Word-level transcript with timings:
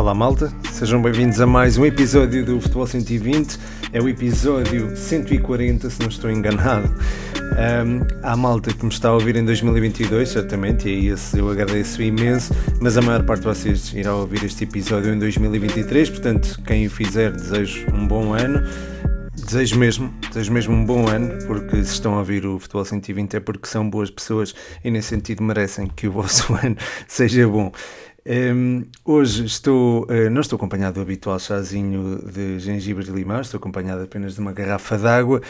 Olá 0.00 0.14
malta, 0.14 0.50
sejam 0.72 1.02
bem-vindos 1.02 1.42
a 1.42 1.46
mais 1.46 1.76
um 1.76 1.84
episódio 1.84 2.42
do 2.42 2.58
Futebol 2.58 2.86
120. 2.86 3.58
É 3.92 4.00
o 4.00 4.08
episódio 4.08 4.96
140, 4.96 5.90
se 5.90 6.00
não 6.00 6.08
estou 6.08 6.30
enganado. 6.30 6.88
Um, 6.88 8.06
há 8.22 8.34
malta 8.34 8.72
que 8.72 8.82
me 8.82 8.90
está 8.90 9.10
a 9.10 9.12
ouvir 9.12 9.36
em 9.36 9.44
2022, 9.44 10.26
certamente, 10.26 10.88
e 10.88 11.10
a 11.10 11.12
esse 11.12 11.38
eu 11.38 11.50
agradeço 11.50 12.00
imenso, 12.02 12.54
mas 12.80 12.96
a 12.96 13.02
maior 13.02 13.22
parte 13.24 13.42
de 13.42 13.48
vocês 13.48 13.92
irá 13.92 14.14
ouvir 14.14 14.42
este 14.42 14.64
episódio 14.64 15.12
em 15.12 15.18
2023, 15.18 16.08
portanto, 16.08 16.58
quem 16.66 16.86
o 16.86 16.90
fizer, 16.90 17.32
desejo 17.32 17.86
um 17.92 18.08
bom 18.08 18.32
ano. 18.32 18.66
Desejo 19.34 19.78
mesmo, 19.78 20.14
desejo 20.28 20.52
mesmo 20.52 20.74
um 20.74 20.84
bom 20.84 21.08
ano, 21.08 21.36
porque 21.46 21.76
se 21.84 21.92
estão 21.92 22.14
a 22.14 22.18
ouvir 22.18 22.46
o 22.46 22.58
Futebol 22.58 22.84
120 22.84 23.34
é 23.34 23.40
porque 23.40 23.66
são 23.66 23.88
boas 23.88 24.10
pessoas 24.10 24.54
e 24.84 24.90
nesse 24.90 25.08
sentido 25.08 25.42
merecem 25.42 25.88
que 25.88 26.06
o 26.06 26.12
vosso 26.12 26.54
ano 26.64 26.76
seja 27.06 27.46
bom. 27.46 27.70
Um, 28.26 28.84
hoje 29.02 29.46
estou, 29.46 30.04
uh, 30.04 30.28
não 30.30 30.42
estou 30.42 30.56
acompanhado 30.56 30.96
do 30.96 31.00
habitual 31.00 31.38
chazinho 31.38 32.20
de 32.30 32.58
gengibre 32.58 33.02
de 33.02 33.10
limão, 33.10 33.40
estou 33.40 33.56
acompanhado 33.56 34.02
apenas 34.02 34.34
de 34.34 34.40
uma 34.40 34.52
garrafa 34.52 34.98
d'água 34.98 35.40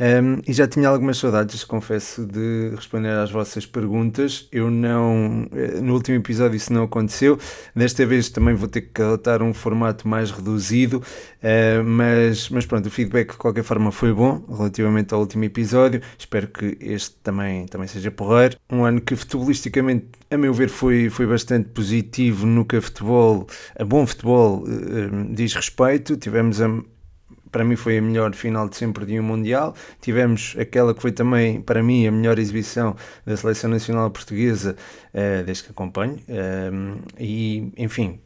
um, 0.00 0.40
e 0.48 0.52
já 0.52 0.66
tinha 0.66 0.88
algumas 0.88 1.18
saudades, 1.18 1.64
confesso, 1.64 2.24
de 2.24 2.72
responder 2.74 3.10
às 3.10 3.30
vossas 3.30 3.66
perguntas. 3.66 4.48
Eu 4.50 4.70
não, 4.70 5.44
uh, 5.44 5.82
no 5.82 5.92
último 5.92 6.16
episódio 6.16 6.56
isso 6.56 6.72
não 6.72 6.84
aconteceu, 6.84 7.38
desta 7.76 8.06
vez 8.06 8.30
também 8.30 8.54
vou 8.54 8.68
ter 8.68 8.82
que 8.82 9.02
adotar 9.02 9.42
um 9.42 9.52
formato 9.52 10.08
mais 10.08 10.30
reduzido, 10.30 10.98
uh, 10.98 11.84
mas, 11.84 12.48
mas 12.48 12.64
pronto, 12.64 12.86
o 12.86 12.90
feedback 12.90 13.32
de 13.32 13.36
qualquer 13.36 13.64
forma 13.64 13.92
foi 13.92 14.14
bom 14.14 14.42
relativamente 14.48 15.12
ao 15.12 15.20
último 15.20 15.44
episódio. 15.44 16.00
Espero 16.18 16.48
que 16.48 16.78
este 16.80 17.16
também, 17.22 17.66
também 17.66 17.86
seja 17.86 18.10
porreiro. 18.10 18.56
Um 18.70 18.84
ano 18.84 19.00
que 19.00 19.14
futebolisticamente, 19.14 20.06
a 20.30 20.38
meu 20.38 20.54
ver, 20.54 20.70
foi, 20.70 21.10
foi 21.10 21.26
bastante 21.26 21.68
positivo 21.68 22.13
positivo 22.14 22.46
no 22.46 22.64
que 22.64 22.76
a 22.76 22.82
futebol, 22.82 23.46
a 23.76 23.84
bom 23.84 24.06
futebol 24.06 24.62
uh, 24.62 25.34
diz 25.34 25.54
respeito. 25.54 26.16
Tivemos 26.16 26.60
a, 26.60 26.68
para 27.50 27.64
mim 27.64 27.76
foi 27.76 27.98
a 27.98 28.02
melhor 28.02 28.34
final 28.34 28.68
de 28.68 28.76
sempre 28.76 29.04
de 29.04 29.18
um 29.18 29.22
Mundial. 29.22 29.74
Tivemos 30.00 30.54
aquela 30.58 30.94
que 30.94 31.02
foi 31.02 31.12
também, 31.12 31.60
para 31.60 31.82
mim, 31.82 32.06
a 32.06 32.12
melhor 32.12 32.38
exibição 32.38 32.94
da 33.26 33.36
Seleção 33.36 33.70
Nacional 33.70 34.10
Portuguesa 34.10 34.76
uh, 35.12 35.44
desde 35.44 35.64
que 35.64 35.70
acompanho. 35.70 36.20
E, 37.18 37.72
enfim, 37.76 38.20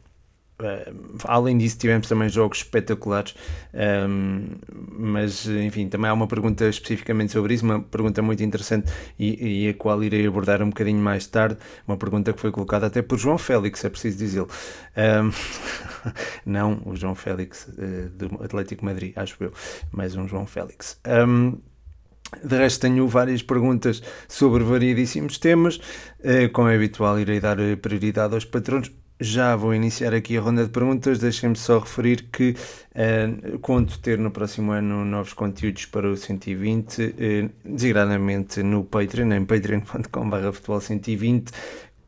além 1.25 1.57
disso, 1.57 1.77
tivemos 1.77 2.07
também 2.07 2.27
jogos 2.29 2.59
espetaculares, 2.59 3.33
um, 3.73 4.45
mas 4.91 5.47
enfim, 5.47 5.87
também 5.87 6.09
há 6.09 6.13
uma 6.13 6.27
pergunta 6.27 6.67
especificamente 6.67 7.31
sobre 7.31 7.53
isso, 7.53 7.63
uma 7.63 7.81
pergunta 7.81 8.21
muito 8.21 8.43
interessante 8.43 8.91
e, 9.17 9.65
e, 9.65 9.69
a 9.69 9.73
qual 9.73 10.03
irei 10.03 10.27
abordar 10.27 10.61
um 10.61 10.69
bocadinho 10.69 10.99
mais 10.99 11.25
tarde. 11.27 11.57
Uma 11.87 11.97
pergunta 11.97 12.33
que 12.33 12.39
foi 12.39 12.51
colocada 12.51 12.87
até 12.87 13.01
por 13.01 13.17
João 13.17 13.37
Félix, 13.37 13.83
é 13.85 13.89
preciso 13.89 14.17
dizê-lo. 14.17 14.49
Um, 14.97 15.31
não 16.45 16.81
o 16.85 16.95
João 16.95 17.15
Félix 17.15 17.67
uh, 17.67 18.09
do 18.09 18.43
Atlético 18.43 18.83
Madrid, 18.83 19.13
acho 19.15 19.41
eu, 19.41 19.53
mais 19.91 20.15
um 20.15 20.27
João 20.27 20.45
Félix. 20.45 20.99
Um, 21.07 21.57
de 22.43 22.57
resto, 22.57 22.81
tenho 22.81 23.07
várias 23.07 23.41
perguntas 23.41 24.03
sobre 24.27 24.63
variedíssimos 24.63 25.39
temas. 25.39 25.77
Uh, 26.19 26.49
como 26.51 26.67
é 26.67 26.75
habitual, 26.75 27.19
irei 27.19 27.39
dar 27.39 27.57
prioridade 27.81 28.35
aos 28.35 28.45
patronos 28.45 28.91
já 29.19 29.53
vou 29.55 29.73
iniciar 29.73 30.13
aqui 30.13 30.37
a 30.37 30.41
ronda 30.41 30.63
de 30.63 30.69
perguntas. 30.69 31.19
Deixem-me 31.19 31.55
só 31.55 31.79
referir 31.79 32.23
que 32.31 32.55
uh, 32.95 33.59
conto 33.59 33.99
ter 33.99 34.17
no 34.17 34.31
próximo 34.31 34.71
ano 34.71 35.03
novos 35.03 35.33
conteúdos 35.33 35.85
para 35.85 36.09
o 36.09 36.15
120, 36.15 37.01
uh, 37.01 37.13
eh, 37.17 38.63
no 38.63 38.85
Patreon, 38.85 39.33
em 39.33 39.45
patreon.com.br 39.45 40.51
futebol 40.53 40.79
120. 40.79 41.51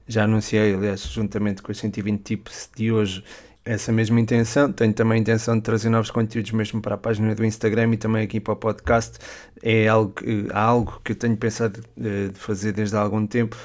Já 0.07 0.23
anunciei, 0.23 0.73
aliás, 0.73 1.01
juntamente 1.03 1.61
com 1.61 1.71
os 1.71 1.77
120 1.79 2.21
tips 2.21 2.69
de 2.75 2.91
hoje, 2.91 3.23
essa 3.65 3.91
mesma 3.91 4.19
intenção. 4.19 4.71
Tenho 4.71 4.93
também 4.93 5.17
a 5.17 5.21
intenção 5.21 5.55
de 5.57 5.63
trazer 5.63 5.89
novos 5.89 6.11
conteúdos 6.11 6.51
mesmo 6.51 6.81
para 6.81 6.95
a 6.95 6.97
página 6.97 7.35
do 7.35 7.43
Instagram 7.43 7.93
e 7.93 7.97
também 7.97 8.23
aqui 8.23 8.39
para 8.39 8.53
o 8.53 8.55
podcast. 8.55 9.19
É 9.61 9.87
algo, 9.87 10.15
algo 10.53 11.01
que 11.03 11.11
eu 11.11 11.15
tenho 11.15 11.35
pensado 11.35 11.81
de, 11.95 12.29
de 12.29 12.39
fazer 12.39 12.71
desde 12.71 12.95
há 12.95 13.01
algum 13.01 13.27
tempo 13.27 13.55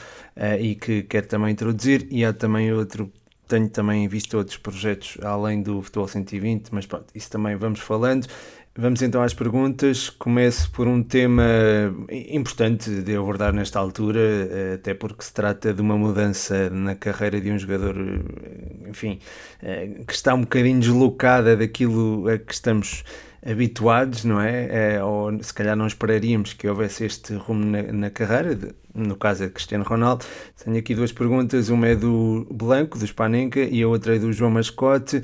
e 0.61 0.75
que 0.75 1.03
quero 1.05 1.27
também 1.27 1.53
introduzir. 1.53 2.07
E 2.11 2.25
há 2.25 2.33
também 2.33 2.73
outro 2.73 3.11
tenho 3.47 3.69
também 3.69 4.07
visto 4.09 4.37
outros 4.37 4.57
projetos 4.57 5.19
além 5.23 5.63
do 5.63 5.81
Futebol 5.83 6.09
120, 6.09 6.71
mas 6.73 6.87
pronto, 6.87 7.07
isso 7.15 7.31
também 7.31 7.57
vamos 7.57 7.81
falando. 7.81 8.27
Vamos 8.79 9.01
então 9.01 9.23
às 9.23 9.33
perguntas. 9.33 10.11
Começo 10.11 10.71
por 10.71 10.87
um 10.87 11.03
tema 11.03 11.45
importante 12.11 12.91
de 13.01 13.17
abordar 13.17 13.51
nesta 13.55 13.79
altura, 13.79 14.21
até 14.75 14.93
porque 14.93 15.25
se 15.25 15.33
trata 15.33 15.73
de 15.73 15.81
uma 15.81 15.97
mudança 15.97 16.69
na 16.69 16.95
carreira 16.95 17.41
de 17.41 17.51
um 17.51 17.59
jogador, 17.59 17.97
enfim, 18.87 19.19
que 20.07 20.13
está 20.13 20.35
um 20.35 20.43
bocadinho 20.43 20.79
deslocada 20.79 21.57
daquilo 21.57 22.29
a 22.29 22.37
que 22.37 22.53
estamos 22.53 23.03
habituados, 23.45 24.25
não 24.25 24.41
é? 24.41 24.95
é? 24.95 25.05
Ou 25.05 25.43
se 25.43 25.53
calhar 25.53 25.77
não 25.77 25.87
esperaríamos 25.87 26.53
que 26.53 26.69
houvesse 26.69 27.05
este 27.05 27.35
rumo 27.35 27.65
na, 27.65 27.83
na 27.93 28.11
carreira, 28.11 28.55
de, 28.55 28.75
no 28.95 29.17
caso 29.17 29.45
é 29.45 29.49
Cristiano 29.49 29.85
Ronaldo. 29.85 30.25
Tenho 30.63 30.79
aqui 30.79 30.95
duas 30.95 31.13
perguntas, 31.13 31.69
uma 31.69 31.89
é 31.89 31.97
do 31.97 32.47
Blanco, 32.51 32.99
do 32.99 33.07
Spanenka, 33.07 33.61
e 33.61 33.83
a 33.83 33.89
outra 33.89 34.17
é 34.17 34.19
do 34.19 34.33
João 34.33 34.51
Mascote. 34.51 35.23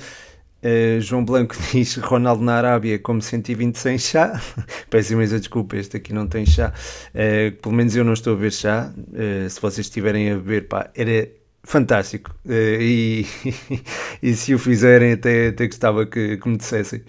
Uh, 0.63 1.01
João 1.01 1.25
Blanco 1.25 1.55
diz 1.73 1.97
Ronaldo 1.97 2.41
na 2.41 2.55
Arábia 2.55 2.97
como 2.97 3.21
120 3.21 3.77
sem 3.77 3.97
chá. 3.97 4.41
Peço 4.89 5.13
imensa 5.13 5.37
desculpa, 5.37 5.75
este 5.75 5.97
aqui 5.97 6.13
não 6.13 6.27
tem 6.27 6.45
chá. 6.45 6.73
Uh, 7.09 7.51
pelo 7.61 7.75
menos 7.75 7.95
eu 7.95 8.03
não 8.05 8.13
estou 8.13 8.33
a 8.33 8.37
ver 8.37 8.51
chá. 8.51 8.93
Uh, 8.97 9.49
se 9.49 9.59
vocês 9.59 9.87
estiverem 9.87 10.31
a 10.31 10.35
beber, 10.35 10.67
pá, 10.67 10.89
era 10.95 11.29
fantástico. 11.63 12.35
Uh, 12.45 12.81
e, 12.81 13.25
e 14.21 14.33
se 14.33 14.53
o 14.53 14.59
fizerem, 14.59 15.13
até, 15.13 15.47
até 15.47 15.65
gostava 15.65 16.05
que, 16.05 16.37
que 16.37 16.49
me 16.49 16.57
dissessem. 16.57 16.99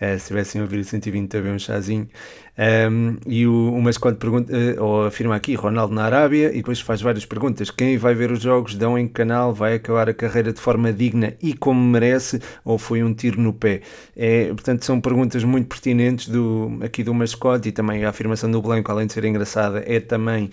Uh, 0.00 0.18
se 0.18 0.28
tivessem 0.28 0.60
a 0.60 0.64
ouvir 0.64 0.84
120 0.84 1.36
a 1.36 1.40
ver 1.40 1.50
um 1.50 1.58
chazinho. 1.58 2.08
Um, 2.56 3.16
e 3.26 3.46
o, 3.48 3.72
o 3.72 3.82
mascote 3.82 4.16
pergunta, 4.16 4.52
uh, 4.52 4.82
ou 4.82 5.06
afirma 5.06 5.34
aqui, 5.34 5.56
Ronaldo 5.56 5.92
na 5.92 6.04
Arábia, 6.04 6.52
e 6.52 6.58
depois 6.58 6.80
faz 6.80 7.02
várias 7.02 7.26
perguntas. 7.26 7.70
Quem 7.70 7.98
vai 7.98 8.14
ver 8.14 8.30
os 8.30 8.40
jogos, 8.40 8.76
dão 8.76 8.96
em 8.96 9.08
canal, 9.08 9.52
vai 9.52 9.74
acabar 9.74 10.08
a 10.08 10.14
carreira 10.14 10.52
de 10.52 10.60
forma 10.60 10.92
digna 10.92 11.34
e 11.42 11.52
como 11.52 11.80
merece, 11.80 12.40
ou 12.64 12.78
foi 12.78 13.02
um 13.02 13.12
tiro 13.12 13.40
no 13.40 13.52
pé? 13.52 13.80
É, 14.16 14.46
portanto, 14.46 14.84
são 14.84 15.00
perguntas 15.00 15.42
muito 15.42 15.66
pertinentes 15.66 16.28
do, 16.28 16.78
aqui 16.80 17.02
do 17.02 17.12
mascote 17.12 17.70
e 17.70 17.72
também 17.72 18.04
a 18.04 18.10
afirmação 18.10 18.48
do 18.48 18.62
Blanco, 18.62 18.90
além 18.92 19.08
de 19.08 19.12
ser 19.12 19.24
engraçada, 19.24 19.82
é 19.84 19.98
também, 19.98 20.48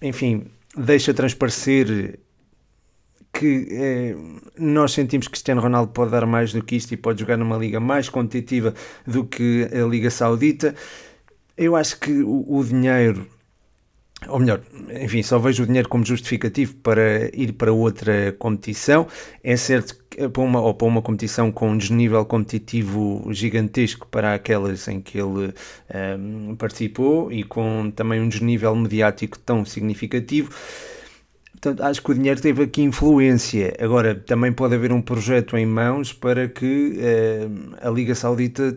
enfim, 0.00 0.46
deixa 0.76 1.12
transparecer 1.12 2.18
que 3.32 3.66
eh, 3.70 4.14
nós 4.58 4.92
sentimos 4.92 5.26
que 5.26 5.32
Cristiano 5.32 5.60
Ronaldo 5.60 5.92
pode 5.92 6.10
dar 6.10 6.26
mais 6.26 6.52
do 6.52 6.62
que 6.62 6.76
isto 6.76 6.92
e 6.92 6.96
pode 6.96 7.20
jogar 7.20 7.36
numa 7.36 7.56
liga 7.56 7.80
mais 7.80 8.08
competitiva 8.08 8.74
do 9.06 9.24
que 9.24 9.68
a 9.72 9.86
Liga 9.86 10.10
Saudita. 10.10 10.74
Eu 11.56 11.74
acho 11.74 11.98
que 11.98 12.12
o, 12.22 12.44
o 12.48 12.62
dinheiro, 12.62 13.26
ou 14.28 14.38
melhor, 14.38 14.60
enfim, 15.00 15.22
só 15.22 15.38
vejo 15.38 15.62
o 15.62 15.66
dinheiro 15.66 15.88
como 15.88 16.04
justificativo 16.04 16.74
para 16.76 17.34
ir 17.34 17.54
para 17.54 17.72
outra 17.72 18.32
competição. 18.38 19.06
É 19.42 19.56
certo 19.56 19.96
que 20.10 20.28
para 20.28 20.42
uma, 20.42 20.60
ou 20.60 20.74
para 20.74 20.86
uma 20.86 21.00
competição 21.00 21.50
com 21.50 21.70
um 21.70 21.78
desnível 21.78 22.24
competitivo 22.26 23.26
gigantesco 23.32 24.06
para 24.08 24.34
aquelas 24.34 24.86
em 24.88 25.00
que 25.00 25.18
ele 25.18 25.54
eh, 25.88 26.18
participou 26.58 27.32
e 27.32 27.42
com 27.44 27.90
também 27.90 28.20
um 28.20 28.28
desnível 28.28 28.76
mediático 28.76 29.38
tão 29.38 29.64
significativo 29.64 30.50
Portanto, 31.62 31.80
acho 31.84 32.02
que 32.02 32.10
o 32.10 32.14
dinheiro 32.14 32.40
teve 32.40 32.64
aqui 32.64 32.82
influência. 32.82 33.72
Agora, 33.78 34.16
também 34.16 34.52
pode 34.52 34.74
haver 34.74 34.92
um 34.92 35.00
projeto 35.00 35.56
em 35.56 35.64
mãos 35.64 36.12
para 36.12 36.48
que 36.48 36.98
eh, 36.98 37.46
a 37.80 37.88
Liga 37.88 38.16
Saudita 38.16 38.76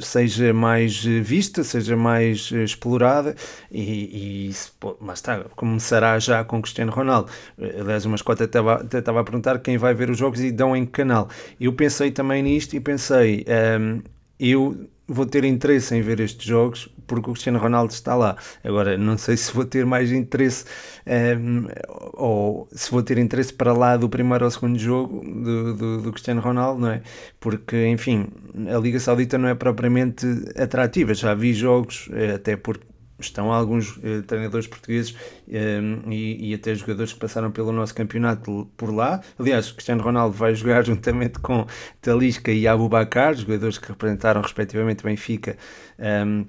seja 0.00 0.52
mais 0.52 1.04
vista, 1.04 1.62
seja 1.62 1.96
mais 1.96 2.50
explorada 2.50 3.36
e, 3.70 4.48
e 4.48 4.54
mas 5.00 5.18
está, 5.18 5.44
começará 5.54 6.18
já 6.18 6.42
com 6.42 6.60
Cristiano 6.60 6.90
Ronaldo. 6.90 7.30
Aliás, 7.56 8.04
uma 8.04 8.16
escota 8.16 8.44
até 8.44 8.58
estava 8.98 9.20
a 9.20 9.24
perguntar 9.24 9.60
quem 9.60 9.78
vai 9.78 9.94
ver 9.94 10.10
os 10.10 10.18
jogos 10.18 10.40
e 10.40 10.50
dão 10.50 10.74
em 10.74 10.84
que 10.84 10.90
canal. 10.90 11.28
Eu 11.60 11.72
pensei 11.72 12.10
também 12.10 12.42
nisto 12.42 12.74
e 12.74 12.80
pensei, 12.80 13.44
um, 13.80 14.02
eu 14.40 14.88
vou 15.06 15.26
ter 15.26 15.44
interesse 15.44 15.94
em 15.94 16.00
ver 16.00 16.20
estes 16.20 16.46
jogos 16.46 16.88
porque 17.06 17.28
o 17.30 17.32
Cristiano 17.32 17.58
Ronaldo 17.58 17.92
está 17.92 18.14
lá. 18.14 18.36
Agora, 18.62 18.96
não 18.96 19.18
sei 19.18 19.36
se 19.36 19.52
vou 19.52 19.64
ter 19.64 19.84
mais 19.84 20.10
interesse 20.12 20.64
um, 21.06 21.10
ehm, 21.10 21.66
ou 22.14 22.68
se 22.72 22.90
vou 22.90 23.02
ter 23.02 23.18
interesse 23.18 23.52
para 23.52 23.72
lá 23.72 23.96
do 23.96 24.08
primeiro 24.08 24.44
ou 24.44 24.50
segundo 24.50 24.78
jogo 24.78 25.20
do, 25.22 25.74
do, 25.74 26.02
do, 26.02 26.12
Cristiano 26.12 26.40
Ronaldo, 26.40 26.80
não 26.80 26.90
é? 26.90 27.02
Porque, 27.38 27.86
enfim, 27.86 28.26
a 28.74 28.78
Liga 28.78 28.98
Saudita 28.98 29.38
não 29.38 29.48
é 29.48 29.54
propriamente 29.54 30.26
atrativa. 30.56 31.14
Já 31.14 31.34
vi 31.34 31.52
jogos, 31.52 32.08
eh, 32.12 32.34
até 32.34 32.56
porque 32.56 32.86
estão 33.18 33.52
alguns 33.52 33.98
eh, 34.02 34.22
treinadores 34.22 34.66
portugueses 34.66 35.14
eh, 35.48 35.80
e, 36.08 36.50
e, 36.50 36.54
até 36.54 36.74
jogadores 36.74 37.12
que 37.12 37.18
passaram 37.18 37.50
pelo 37.50 37.72
nosso 37.72 37.94
campeonato 37.94 38.68
por 38.76 38.92
lá. 38.92 39.20
Aliás, 39.38 39.70
Cristiano 39.70 40.02
Ronaldo 40.02 40.36
vai 40.36 40.54
jogar 40.54 40.82
juntamente 40.86 41.38
com 41.38 41.66
Talisca 42.00 42.50
e 42.50 42.66
Abu 42.66 42.88
Bakar, 42.88 43.34
jogadores 43.34 43.78
que 43.78 43.88
representaram 43.88 44.40
respectivamente 44.40 45.04
Benfica 45.04 45.56
um, 45.98 46.44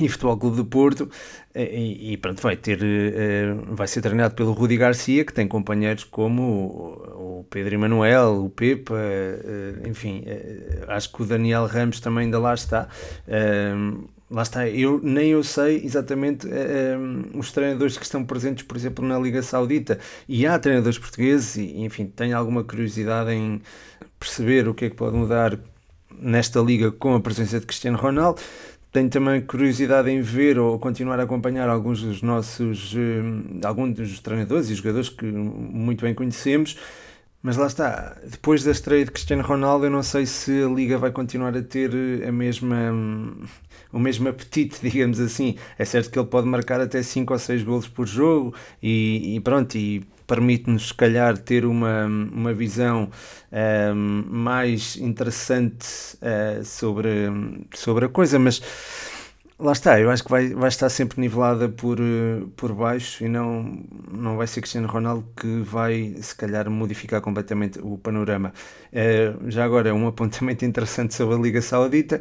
e 0.00 0.08
Futebol 0.08 0.38
Clube 0.38 0.56
do 0.56 0.64
Porto 0.64 1.10
e, 1.54 2.12
e, 2.12 2.16
pronto, 2.16 2.40
vai 2.40 2.56
ter 2.56 2.78
vai 3.68 3.88
ser 3.88 4.00
treinado 4.00 4.34
pelo 4.36 4.52
Rudi 4.52 4.76
Garcia 4.76 5.24
que 5.24 5.34
tem 5.34 5.48
companheiros 5.48 6.04
como 6.04 6.42
o, 6.42 7.40
o 7.40 7.44
Pedro 7.50 7.74
Emanuel, 7.74 8.44
o 8.44 8.48
Pepa 8.48 8.94
enfim, 9.86 10.24
acho 10.86 11.12
que 11.12 11.22
o 11.22 11.26
Daniel 11.26 11.66
Ramos 11.66 11.98
também 11.98 12.26
ainda 12.26 12.38
lá 12.38 12.54
está 12.54 12.88
lá 14.30 14.42
está, 14.42 14.68
eu 14.68 15.00
nem 15.02 15.30
eu 15.30 15.42
sei 15.42 15.84
exatamente 15.84 16.46
os 17.34 17.52
treinadores 17.52 17.98
que 17.98 18.04
estão 18.04 18.24
presentes, 18.24 18.64
por 18.64 18.76
exemplo, 18.76 19.04
na 19.04 19.18
Liga 19.18 19.42
Saudita 19.42 19.98
e 20.28 20.46
há 20.46 20.58
treinadores 20.58 20.98
portugueses 20.98 21.56
e 21.56 21.80
enfim, 21.82 22.06
tenho 22.06 22.36
alguma 22.36 22.62
curiosidade 22.62 23.32
em 23.32 23.60
perceber 24.18 24.68
o 24.68 24.74
que 24.74 24.86
é 24.86 24.90
que 24.90 24.96
pode 24.96 25.16
mudar 25.16 25.58
nesta 26.10 26.60
liga 26.60 26.92
com 26.92 27.14
a 27.14 27.20
presença 27.20 27.58
de 27.58 27.66
Cristiano 27.66 27.98
Ronaldo 27.98 28.40
tenho 28.92 29.08
também 29.08 29.40
curiosidade 29.40 30.10
em 30.10 30.20
ver 30.20 30.58
ou 30.58 30.78
continuar 30.78 31.20
a 31.20 31.22
acompanhar 31.22 31.68
alguns 31.68 32.02
dos 32.02 32.22
nossos, 32.22 32.92
uh, 32.94 32.98
alguns 33.64 33.94
dos 33.94 34.18
treinadores 34.18 34.68
e 34.68 34.74
jogadores 34.74 35.08
que 35.08 35.24
muito 35.26 36.04
bem 36.04 36.14
conhecemos. 36.14 36.76
Mas 37.42 37.56
lá 37.56 37.66
está, 37.66 38.16
depois 38.26 38.64
da 38.64 38.70
estreia 38.70 39.04
de 39.04 39.10
Cristiano 39.10 39.42
Ronaldo, 39.42 39.86
eu 39.86 39.90
não 39.90 40.02
sei 40.02 40.26
se 40.26 40.62
a 40.62 40.66
Liga 40.66 40.98
vai 40.98 41.10
continuar 41.10 41.56
a 41.56 41.62
ter 41.62 41.90
eh, 41.94 42.28
a 42.28 42.32
mesma, 42.32 42.76
o 43.92 43.98
mesmo 43.98 44.28
apetite, 44.28 44.78
digamos 44.88 45.20
assim. 45.20 45.56
É 45.78 45.84
certo 45.84 46.10
que 46.10 46.18
ele 46.18 46.28
pode 46.28 46.46
marcar 46.46 46.80
até 46.80 47.02
5 47.02 47.32
ou 47.32 47.38
6 47.38 47.62
golos 47.62 47.88
por 47.88 48.06
jogo 48.06 48.54
e, 48.82 49.36
e 49.36 49.40
pronto, 49.40 49.76
e 49.76 50.04
permite-nos, 50.26 50.88
se 50.88 50.94
calhar, 50.94 51.36
ter 51.36 51.64
uma, 51.64 52.06
uma 52.06 52.54
visão 52.54 53.10
um, 53.50 53.56
ehm, 53.56 54.24
mais 54.28 54.96
interessante 54.96 55.86
uh, 56.22 56.64
sobre, 56.64 57.10
sobre 57.74 58.04
a 58.04 58.08
coisa, 58.08 58.38
mas 58.38 58.62
lá 59.60 59.72
está, 59.72 60.00
eu 60.00 60.10
acho 60.10 60.24
que 60.24 60.30
vai, 60.30 60.48
vai 60.54 60.68
estar 60.68 60.88
sempre 60.88 61.20
nivelada 61.20 61.68
por, 61.68 61.98
eh, 62.00 62.42
por 62.56 62.72
baixo 62.72 63.24
e 63.24 63.28
não, 63.28 63.78
não 64.10 64.36
vai 64.36 64.46
ser 64.46 64.60
Cristiano 64.62 64.88
Ronaldo 64.88 65.26
que 65.36 65.60
vai, 65.60 66.14
se 66.20 66.34
calhar, 66.34 66.68
modificar 66.70 67.20
completamente 67.20 67.78
o 67.82 67.98
panorama. 67.98 68.52
Uh, 68.92 69.50
já 69.50 69.64
agora, 69.64 69.94
um 69.94 70.06
apontamento 70.06 70.64
interessante 70.66 71.14
sobre 71.14 71.34
a 71.34 71.38
Liga 71.38 71.62
Saudita. 71.62 72.20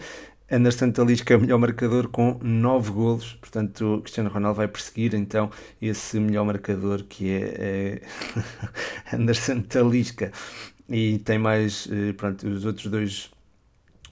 Anderson 0.52 0.92
Talisca 0.92 1.34
é 1.34 1.38
o 1.38 1.42
melhor 1.42 1.60
marcador 1.60 2.08
com 2.08 2.40
9 2.42 2.92
golos, 2.92 3.34
portanto 3.34 4.00
Cristiano 4.02 4.30
Ronaldo 4.30 4.58
vai 4.58 4.68
perseguir 4.68 5.14
então 5.14 5.52
esse 5.82 6.20
melhor 6.20 6.46
marcador 6.46 7.04
que 7.04 7.30
é, 7.30 8.02
é 9.12 9.16
Anderson 9.16 9.62
Talisca 9.62 10.32
e 10.90 11.20
tem 11.20 11.38
mais, 11.38 11.88
eh, 11.92 12.14
pronto, 12.14 12.48
os 12.48 12.66
outros 12.66 12.88
dois 12.88 13.30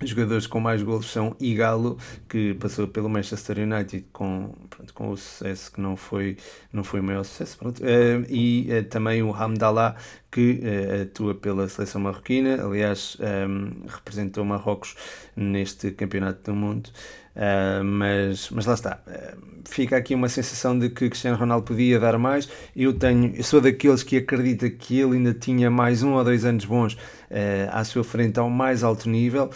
jogadores 0.03 0.47
com 0.47 0.59
mais 0.59 0.81
golos 0.83 1.11
são 1.11 1.35
Igalo, 1.39 1.97
que 2.29 2.53
passou 2.55 2.87
pelo 2.87 3.09
Manchester 3.09 3.59
United 3.59 4.05
com, 4.11 4.53
pronto, 4.69 4.93
com 4.93 5.09
o 5.09 5.17
sucesso 5.17 5.71
que 5.71 5.81
não 5.81 5.95
foi, 5.95 6.37
não 6.71 6.83
foi 6.83 6.99
o 6.99 7.03
maior 7.03 7.23
sucesso, 7.23 7.57
pronto, 7.57 7.81
uh, 7.81 8.25
e 8.29 8.67
uh, 8.71 8.83
também 8.85 9.23
o 9.23 9.33
Hamdallah, 9.33 9.95
que 10.31 10.61
uh, 10.61 11.03
atua 11.03 11.33
pela 11.35 11.67
seleção 11.67 12.01
marroquina, 12.01 12.63
aliás, 12.63 13.17
um, 13.19 13.87
representou 13.87 14.45
Marrocos 14.45 14.95
neste 15.35 15.91
Campeonato 15.91 16.51
do 16.51 16.55
Mundo. 16.55 16.89
Uh, 17.37 17.83
mas, 17.83 18.49
mas 18.49 18.65
lá 18.65 18.73
está, 18.73 18.99
uh, 19.05 19.37
fica 19.63 19.95
aqui 19.95 20.15
uma 20.15 20.27
sensação 20.27 20.77
de 20.77 20.89
que 20.89 21.07
Cristiano 21.07 21.37
Ronaldo 21.37 21.65
podia 21.65 21.99
dar 21.99 22.17
mais. 22.17 22.49
Eu 22.75 22.93
tenho, 22.93 23.31
eu 23.35 23.43
sou 23.43 23.61
daqueles 23.61 24.01
que 24.01 24.17
acredita 24.17 24.67
que 24.69 24.99
ele 24.99 25.17
ainda 25.17 25.35
tinha 25.35 25.69
mais 25.69 26.01
um 26.01 26.13
ou 26.13 26.23
dois 26.23 26.45
anos 26.45 26.65
bons 26.65 26.93
uh, 26.93 27.69
à 27.71 27.83
sua 27.83 28.03
frente 28.03 28.39
ao 28.39 28.49
mais 28.49 28.83
alto 28.83 29.07
nível. 29.07 29.51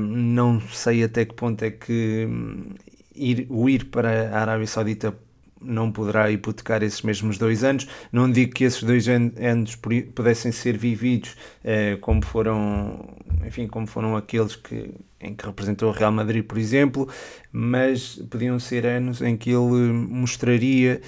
Não 0.00 0.60
sei 0.60 1.04
até 1.04 1.24
que 1.24 1.34
ponto 1.34 1.62
é 1.62 1.70
que 1.70 2.26
hum, 2.28 2.74
ir, 3.14 3.46
o 3.50 3.68
ir 3.68 3.86
para 3.86 4.30
a 4.30 4.40
Arábia 4.40 4.66
Saudita 4.66 5.14
não 5.60 5.90
poderá 5.90 6.30
hipotecar 6.30 6.82
esses 6.82 7.02
mesmos 7.02 7.38
dois 7.38 7.64
anos. 7.64 7.88
Não 8.12 8.30
digo 8.30 8.54
que 8.54 8.64
esses 8.64 8.82
dois 8.82 9.06
anos 9.08 9.76
pudessem 10.14 10.52
ser 10.52 10.76
vividos 10.76 11.36
eh, 11.64 11.96
como 12.00 12.24
foram, 12.24 13.16
enfim, 13.46 13.66
como 13.66 13.86
foram 13.86 14.16
aqueles 14.16 14.56
que, 14.56 14.94
em 15.20 15.34
que 15.34 15.44
representou 15.44 15.88
o 15.90 15.92
Real 15.92 16.12
Madrid, 16.12 16.44
por 16.44 16.58
exemplo, 16.58 17.08
mas 17.50 18.16
podiam 18.30 18.58
ser 18.58 18.86
anos 18.86 19.20
em 19.20 19.36
que 19.36 19.50
ele 19.50 19.92
mostraria 19.92 21.00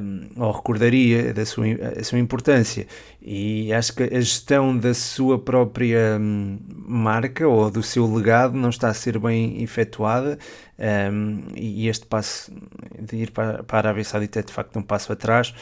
um, 0.00 0.42
ou 0.42 0.50
recordaria 0.52 1.32
da 1.32 1.44
sua, 1.44 1.66
a 1.98 2.04
sua 2.04 2.18
importância. 2.18 2.86
E 3.24 3.72
acho 3.72 3.94
que 3.94 4.02
a 4.02 4.20
gestão 4.20 4.76
da 4.76 4.92
sua 4.92 5.38
própria 5.38 6.18
hum, 6.20 6.58
marca 6.68 7.46
ou 7.46 7.70
do 7.70 7.80
seu 7.80 8.04
legado 8.12 8.54
não 8.54 8.68
está 8.68 8.88
a 8.88 8.94
ser 8.94 9.16
bem 9.16 9.62
efetuada. 9.62 10.36
Um, 10.82 11.42
e 11.54 11.86
este 11.86 12.04
passo 12.06 12.52
de 12.98 13.16
ir 13.16 13.30
para, 13.30 13.62
para 13.62 13.76
a 13.76 13.80
Arábia 13.90 14.02
Saudita 14.02 14.40
é 14.40 14.42
de 14.42 14.52
facto 14.52 14.76
um 14.76 14.82
passo 14.82 15.12
atrás. 15.12 15.54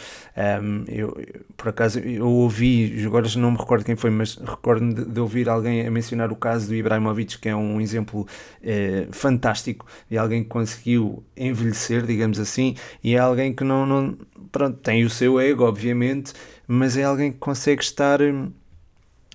Um, 0.63 0.85
eu, 0.89 1.15
por 1.55 1.69
acaso, 1.69 1.99
eu 1.99 2.27
ouvi, 2.27 3.05
agora 3.05 3.27
não 3.37 3.51
me 3.51 3.59
recordo 3.59 3.85
quem 3.85 3.97
foi, 3.97 4.09
mas 4.09 4.37
recordo 4.37 4.95
de, 4.95 5.05
de 5.05 5.21
ouvir 5.21 5.47
alguém 5.51 5.87
a 5.87 5.91
mencionar 5.91 6.33
o 6.33 6.37
caso 6.37 6.69
do 6.69 6.75
Ibrahimovic, 6.75 7.39
que 7.39 7.51
é 7.51 7.55
um 7.55 7.79
exemplo 7.79 8.27
eh, 8.63 9.07
fantástico 9.11 9.85
de 10.09 10.17
alguém 10.17 10.43
que 10.43 10.49
conseguiu 10.49 11.23
envelhecer, 11.37 12.07
digamos 12.07 12.41
assim, 12.41 12.75
e 13.05 13.15
é 13.15 13.19
alguém 13.19 13.53
que 13.53 13.65
não, 13.65 13.85
não 13.85 14.17
pronto, 14.51 14.79
tem 14.79 15.05
o 15.05 15.11
seu 15.11 15.39
ego, 15.39 15.65
obviamente, 15.65 16.33
mas 16.73 16.97
é 16.97 17.03
alguém 17.03 17.33
que 17.33 17.39
consegue 17.39 17.83
estar 17.83 18.21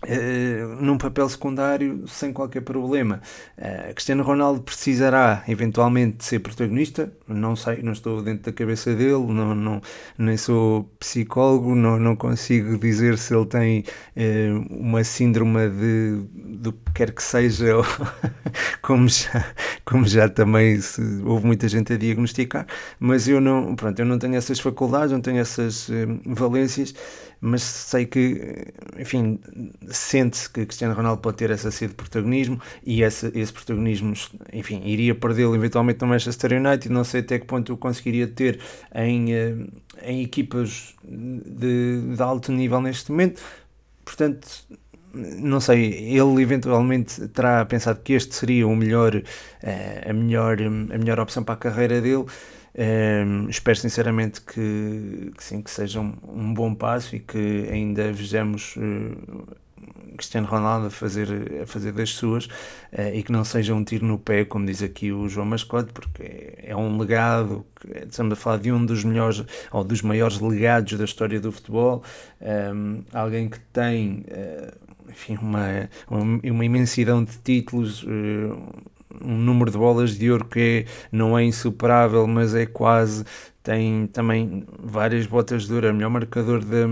Uh, 0.03 0.75
num 0.81 0.97
papel 0.97 1.27
secundário 1.29 2.05
sem 2.05 2.31
qualquer 2.31 2.61
problema. 2.61 3.21
Uh, 3.57 3.93
Cristiano 3.93 4.23
Ronaldo 4.23 4.61
precisará 4.61 5.43
eventualmente 5.47 6.23
ser 6.23 6.39
protagonista, 6.39 7.11
não 7.27 7.55
sei, 7.55 7.81
não 7.81 7.93
estou 7.93 8.21
dentro 8.21 8.43
da 8.43 8.51
cabeça 8.51 8.93
dele, 8.93 9.25
não, 9.25 9.55
não, 9.55 9.81
nem 10.17 10.35
sou 10.35 10.83
psicólogo, 10.99 11.73
não, 11.73 11.97
não 11.97 12.15
consigo 12.15 12.77
dizer 12.77 13.17
se 13.17 13.33
ele 13.33 13.45
tem 13.45 13.83
uh, 14.15 14.65
uma 14.69 15.03
síndrome 15.03 15.69
de 15.69 16.23
do 16.33 16.73
que 16.73 16.91
quer 16.93 17.11
que 17.11 17.23
seja, 17.23 17.65
como 18.83 19.07
já, 19.07 19.53
como 19.85 20.05
já 20.05 20.29
também 20.29 20.79
se, 20.81 21.01
houve 21.23 21.47
muita 21.47 21.67
gente 21.67 21.93
a 21.93 21.97
diagnosticar, 21.97 22.67
mas 22.99 23.27
eu 23.27 23.39
não, 23.41 23.75
pronto, 23.75 23.97
eu 23.97 24.05
não 24.05 24.19
tenho 24.19 24.35
essas 24.35 24.59
faculdades, 24.59 25.11
não 25.11 25.21
tenho 25.21 25.39
essas 25.39 25.89
valências 26.25 26.93
mas 27.41 27.61
sei 27.61 28.05
que, 28.05 28.73
enfim, 28.97 29.39
sente-se 29.87 30.49
que 30.49 30.65
Cristiano 30.65 30.93
Ronaldo 30.93 31.21
pode 31.21 31.37
ter 31.37 31.51
essa 31.51 31.71
sede 31.71 31.91
de 31.91 31.95
protagonismo 31.95 32.59
e 32.85 33.01
esse, 33.01 33.31
esse 33.35 33.53
protagonismo, 33.53 34.13
enfim, 34.51 34.81
iria 34.85 35.13
perdê-lo 35.13 35.55
eventualmente 35.55 36.01
no 36.01 36.07
Manchester 36.07 36.53
United. 36.53 36.89
Não 36.91 37.03
sei 37.03 37.21
até 37.21 37.39
que 37.39 37.45
ponto 37.45 37.73
o 37.73 37.77
conseguiria 37.77 38.27
ter 38.27 38.59
em, 38.93 39.33
eh, 39.33 39.55
em 40.03 40.21
equipas 40.21 40.95
de, 41.03 42.15
de 42.15 42.21
alto 42.21 42.51
nível 42.51 42.81
neste 42.81 43.11
momento. 43.11 43.41
Portanto, 44.03 44.47
não 45.15 45.59
sei, 45.59 45.93
ele 46.17 46.41
eventualmente 46.41 47.27
terá 47.29 47.65
pensado 47.65 48.01
que 48.01 48.13
este 48.13 48.35
seria 48.35 48.67
o 48.67 48.75
melhor, 48.75 49.21
eh, 49.63 50.07
a, 50.09 50.13
melhor, 50.13 50.57
a 50.61 50.97
melhor 50.97 51.19
opção 51.19 51.43
para 51.43 51.55
a 51.55 51.57
carreira 51.57 52.01
dele. 52.01 52.25
Um, 52.77 53.47
espero 53.47 53.77
sinceramente 53.77 54.41
que, 54.41 55.31
que, 55.37 55.43
sim, 55.43 55.61
que 55.61 55.71
seja 55.71 56.01
um, 56.01 56.13
um, 56.27 56.53
bom 56.53 56.75
passo 56.75 57.15
e 57.15 57.21
que 57.21 57.69
ainda 57.71 58.11
vejamos 58.11 58.75
uh, 58.75 59.55
Cristiano 60.17 60.45
Ronaldo 60.45 60.87
a 60.87 60.89
fazer, 60.89 61.61
a 61.63 61.65
fazer 61.65 61.93
das 61.93 62.09
suas 62.09 62.47
uh, 62.47 63.13
e 63.13 63.23
que 63.23 63.31
não 63.31 63.45
seja 63.45 63.73
um 63.73 63.81
tiro 63.81 64.05
no 64.05 64.19
pé, 64.19 64.43
como 64.43 64.65
diz 64.65 64.83
aqui 64.83 65.13
o 65.13 65.29
João 65.29 65.45
Mascote, 65.45 65.93
porque 65.93 66.21
é, 66.21 66.71
é 66.71 66.75
um 66.75 66.97
legado, 66.97 67.65
estamos 68.09 68.33
a 68.33 68.35
falar 68.35 68.57
de 68.57 68.73
um 68.73 68.85
dos 68.85 69.05
melhores 69.05 69.45
ou 69.71 69.81
dos 69.81 70.01
maiores 70.01 70.41
legados 70.41 70.97
da 70.97 71.05
história 71.05 71.39
do 71.39 71.53
futebol, 71.53 72.03
um, 72.41 73.03
alguém 73.13 73.47
que 73.49 73.59
tem. 73.71 74.25
Uh, 74.27 74.85
enfim, 75.07 75.37
uma, 75.41 75.87
uma 76.09 76.65
imensidão 76.65 77.23
de 77.23 77.37
títulos, 77.37 78.03
um 79.23 79.37
número 79.37 79.71
de 79.71 79.77
bolas 79.77 80.17
de 80.17 80.31
ouro 80.31 80.45
que 80.45 80.85
é, 80.87 80.91
não 81.11 81.37
é 81.37 81.43
insuperável, 81.43 82.27
mas 82.27 82.55
é 82.55 82.65
quase. 82.65 83.23
Tem 83.63 84.07
também 84.07 84.65
várias 84.79 85.25
botas 85.25 85.65
de 85.65 85.73
ouro, 85.73 85.87
é 85.87 85.91
o 85.91 85.93
melhor 85.93 86.09
marcador 86.09 86.63
da, 86.63 86.85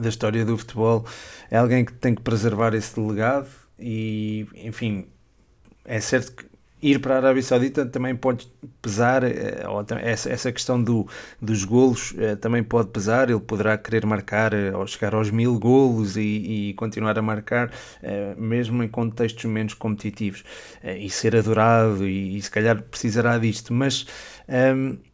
da 0.00 0.08
história 0.08 0.44
do 0.44 0.56
futebol. 0.56 1.04
É 1.50 1.58
alguém 1.58 1.84
que 1.84 1.92
tem 1.92 2.14
que 2.14 2.22
preservar 2.22 2.74
esse 2.74 2.98
legado 3.00 3.48
e, 3.78 4.46
enfim, 4.54 5.06
é 5.84 6.00
certo 6.00 6.32
que 6.36 6.49
ir 6.82 7.00
para 7.00 7.14
a 7.14 7.16
Arábia 7.18 7.42
Saudita 7.42 7.84
também 7.86 8.14
pode 8.16 8.50
pesar, 8.80 9.22
eh, 9.24 9.64
essa 10.02 10.52
questão 10.52 10.82
do, 10.82 11.06
dos 11.40 11.64
golos 11.64 12.14
eh, 12.18 12.36
também 12.36 12.62
pode 12.62 12.88
pesar, 12.88 13.30
ele 13.30 13.40
poderá 13.40 13.76
querer 13.76 14.06
marcar 14.06 14.52
eh, 14.54 14.74
ou 14.74 14.86
chegar 14.86 15.14
aos 15.14 15.30
mil 15.30 15.58
golos 15.58 16.16
e, 16.16 16.70
e 16.70 16.74
continuar 16.74 17.18
a 17.18 17.22
marcar, 17.22 17.70
mesmo 18.36 18.82
em 18.82 18.88
contextos 18.88 19.44
menos 19.44 19.74
competitivos, 19.74 20.44
e 20.82 21.08
ser 21.10 21.36
adorado, 21.36 22.06
e, 22.06 22.36
e 22.36 22.42
se 22.42 22.50
calhar 22.50 22.82
precisará 22.82 23.38
disto, 23.38 23.72
mas. 23.72 24.06
Um, 24.48 24.54
ehm, 24.54 25.09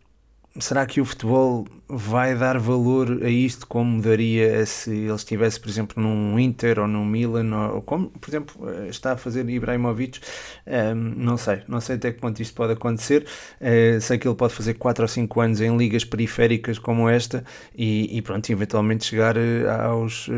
será 0.58 0.86
que 0.86 1.00
o 1.00 1.04
futebol 1.04 1.66
vai 1.88 2.34
dar 2.34 2.58
valor 2.58 3.22
a 3.22 3.28
isto 3.28 3.66
como 3.66 4.02
daria 4.02 4.66
se 4.66 4.90
ele 4.90 5.14
estivesse, 5.14 5.60
por 5.60 5.68
exemplo, 5.68 6.02
num 6.02 6.38
Inter 6.38 6.80
ou 6.80 6.88
num 6.88 7.04
Milan, 7.04 7.68
ou 7.74 7.82
como, 7.82 8.10
por 8.10 8.28
exemplo, 8.28 8.68
eh, 8.68 8.88
está 8.88 9.12
a 9.12 9.16
fazer 9.16 9.48
Ibrahimovic? 9.48 10.20
Um, 10.66 10.94
não 10.94 11.36
sei, 11.36 11.62
não 11.68 11.80
sei 11.80 11.94
até 11.94 12.10
que 12.10 12.20
ponto 12.20 12.40
isto 12.42 12.54
pode 12.54 12.72
acontecer. 12.72 13.24
Uh, 13.60 14.00
sei 14.00 14.18
que 14.18 14.26
ele 14.26 14.34
pode 14.34 14.52
fazer 14.52 14.74
4 14.74 15.04
ou 15.04 15.08
5 15.08 15.40
anos 15.40 15.60
em 15.60 15.76
ligas 15.76 16.04
periféricas 16.04 16.78
como 16.78 17.08
esta 17.08 17.44
e, 17.74 18.16
e 18.16 18.20
pronto, 18.22 18.50
eventualmente 18.50 19.04
chegar 19.04 19.36
eh, 19.36 19.68
aos, 19.68 20.26
uh, 20.28 20.32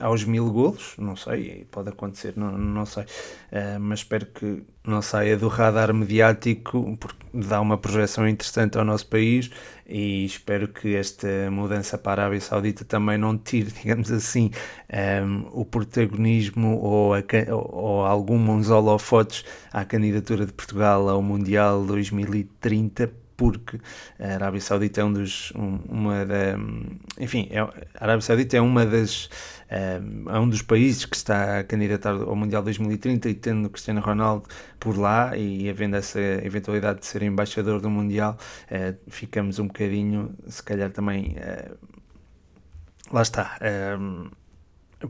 aos 0.00 0.24
mil 0.24 0.50
golos. 0.50 0.94
Não 0.98 1.14
sei, 1.14 1.66
pode 1.70 1.90
acontecer, 1.90 2.32
não, 2.36 2.56
não 2.56 2.86
sei. 2.86 3.04
Uh, 3.04 3.78
mas 3.80 4.00
espero 4.00 4.26
que 4.26 4.62
não 4.88 5.02
saia 5.02 5.36
do 5.36 5.48
radar 5.48 5.92
mediático, 5.92 6.96
porque 6.98 7.18
dá 7.32 7.60
uma 7.60 7.76
projeção 7.76 8.26
interessante 8.26 8.78
ao 8.78 8.84
nosso 8.84 9.06
país 9.08 9.50
e 9.86 10.24
espero 10.24 10.68
que 10.68 10.94
esta 10.94 11.50
mudança 11.50 11.96
para 11.96 12.22
a 12.22 12.24
Arábia 12.26 12.40
Saudita 12.40 12.84
também 12.84 13.16
não 13.16 13.36
tire, 13.36 13.70
digamos 13.82 14.10
assim, 14.12 14.50
um, 15.24 15.60
o 15.60 15.64
protagonismo 15.64 16.78
ou, 16.78 17.14
a, 17.14 17.22
ou 17.52 18.04
alguns 18.04 18.70
holofotes 18.70 19.44
à 19.72 19.84
candidatura 19.84 20.44
de 20.44 20.52
Portugal 20.52 21.08
ao 21.08 21.22
Mundial 21.22 21.84
2030 21.84 23.10
porque 23.38 23.78
a 24.18 24.34
Arábia 24.34 24.60
Saudita 24.60 25.00
é 25.00 25.04
um 25.04 25.12
dos 25.12 25.52
um, 25.54 25.78
uma 25.88 26.26
da 26.26 26.58
enfim 27.20 27.48
é, 27.50 27.60
a 27.60 27.72
Arábia 28.00 28.20
Saudita 28.20 28.56
é 28.56 28.60
uma 28.60 28.84
das 28.84 29.30
é 29.68 30.38
um 30.38 30.48
dos 30.48 30.62
países 30.62 31.04
que 31.04 31.16
está 31.16 31.60
a 31.60 31.64
candidatar 31.64 32.12
ao 32.12 32.34
Mundial 32.34 32.62
2030 32.62 33.28
e 33.28 33.34
tendo 33.34 33.68
Cristiano 33.68 34.00
Ronaldo 34.00 34.48
por 34.80 34.96
lá 34.96 35.36
e 35.36 35.68
havendo 35.68 35.96
essa 35.96 36.20
eventualidade 36.20 37.00
de 37.00 37.06
ser 37.06 37.22
embaixador 37.22 37.80
do 37.80 37.90
Mundial 37.90 38.38
uh, 38.70 39.10
ficamos 39.10 39.58
um 39.58 39.66
bocadinho 39.66 40.34
se 40.46 40.62
calhar 40.62 40.90
também 40.90 41.36
uh, 41.36 41.76
lá 43.12 43.22
está 43.22 43.58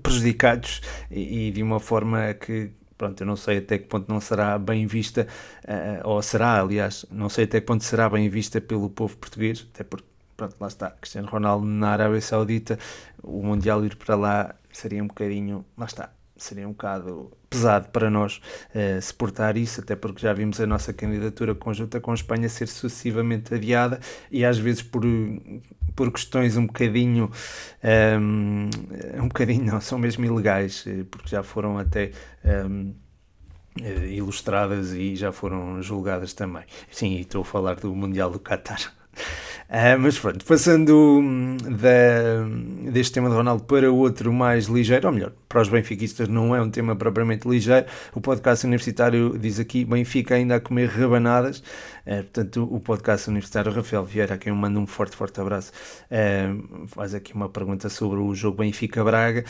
prejudicados 0.03 0.81
e, 1.11 1.49
e 1.49 1.51
de 1.51 1.63
uma 1.63 1.81
forma 1.81 2.35
que 2.35 2.73
pronto, 2.99 3.21
eu 3.21 3.27
não 3.27 3.37
sei 3.37 3.59
até 3.59 3.79
que 3.79 3.87
ponto 3.87 4.13
não 4.13 4.21
será 4.21 4.59
bem 4.59 4.85
vista, 4.87 5.27
uh, 5.65 6.09
ou 6.09 6.21
será, 6.21 6.61
aliás, 6.61 7.07
não 7.11 7.29
sei 7.29 7.45
até 7.45 7.61
que 7.61 7.67
ponto 7.67 7.85
será 7.85 8.11
bem 8.11 8.29
vista 8.29 8.61
pelo 8.61 8.91
povo 8.91 9.17
português, 9.17 9.67
até 9.73 9.85
porque, 9.85 10.05
pronto, 10.39 10.55
lá 10.61 10.69
está, 10.69 10.91
Cristiano 10.93 11.29
Ronaldo 11.29 11.67
na 11.67 11.91
Arábia 11.91 12.21
Saudita, 12.21 12.79
o 13.23 13.43
Mundial 13.43 13.85
ir 13.85 13.97
para 13.97 14.15
lá 14.15 14.55
seria 14.73 15.03
um 15.03 15.09
bocadinho, 15.09 15.67
lá 15.77 15.85
está, 15.85 16.13
seria 16.37 16.67
um 16.67 16.71
bocado 16.71 17.33
pesado 17.51 17.89
para 17.89 18.09
nós 18.09 18.41
uh, 18.73 19.03
suportar 19.03 19.57
isso, 19.57 19.81
até 19.81 19.97
porque 19.97 20.21
já 20.23 20.33
vimos 20.33 20.61
a 20.61 20.67
nossa 20.67 20.93
candidatura 20.93 21.57
conjunta 21.57 22.01
com 22.01 22.13
a 22.13 22.15
Espanha 22.15 22.49
ser 22.49 22.69
sucessivamente 22.69 23.53
adiada 23.53 23.99
e 24.31 24.45
às 24.45 24.57
vezes 24.59 24.81
por, 24.81 25.03
por 25.97 26.13
questões 26.13 26.57
um 26.57 26.67
bocadinho 26.67 27.33
um, 27.83 28.69
ehm, 28.69 29.21
um 29.21 29.27
bocadinho 29.27 29.65
não, 29.65 29.81
são 29.81 29.99
mesmo 29.99 30.25
ilegais, 30.25 30.85
eh, 30.87 31.05
porque 31.11 31.29
já 31.31 31.43
foram 31.43 31.79
até 31.79 32.13
um, 32.45 32.49
ehm, 32.49 32.95
eh, 33.83 34.07
ilustradas 34.15 34.93
e 34.93 35.17
já 35.17 35.33
foram 35.33 35.83
julgadas 35.83 36.33
também. 36.33 36.63
Sim, 36.93 37.19
estou 37.19 37.43
a 37.43 37.45
falar 37.45 37.75
do 37.77 37.93
Mundial 37.93 38.31
do 38.31 38.39
Qatar. 38.39 38.98
Uh, 39.69 39.99
mas 39.99 40.19
pronto, 40.19 40.45
passando 40.47 40.97
hum, 40.97 41.57
da, 41.59 42.91
deste 42.91 43.13
tema 43.13 43.29
de 43.29 43.35
Ronaldo 43.35 43.65
para 43.65 43.93
outro 43.93 44.33
mais 44.33 44.65
ligeiro, 44.65 45.09
ou 45.09 45.15
melhor, 45.15 45.33
para 45.49 45.63
os 45.63 45.69
benfiquistas 45.69 46.29
não 46.29 46.55
é 46.55 46.61
um 46.61 46.71
tema 46.71 46.95
propriamente 46.95 47.49
ligeiro. 47.49 47.87
O 48.15 48.21
podcast 48.21 48.67
universitário 48.67 49.39
diz 49.39 49.59
aqui: 49.59 49.85
Benfica 49.85 50.35
ainda 50.35 50.57
a 50.57 50.61
comer 50.61 50.89
rabanadas. 50.89 51.59
Uh, 52.07 52.23
portanto, 52.23 52.69
o 52.71 52.81
podcast 52.81 53.29
universitário 53.29 53.73
Rafael 53.73 54.05
Vieira, 54.05 54.35
a 54.35 54.39
quem 54.39 54.51
eu 54.51 54.57
mando 54.57 54.79
um 54.81 54.87
forte, 54.87 55.17
forte 55.17 55.41
abraço, 55.41 55.73
uh, 56.11 56.87
faz 56.89 57.15
aqui 57.15 57.35
uma 57.35 57.49
pergunta 57.49 57.89
sobre 57.89 58.19
o 58.19 58.35
jogo 58.35 58.59
Benfica-Braga. 58.59 59.45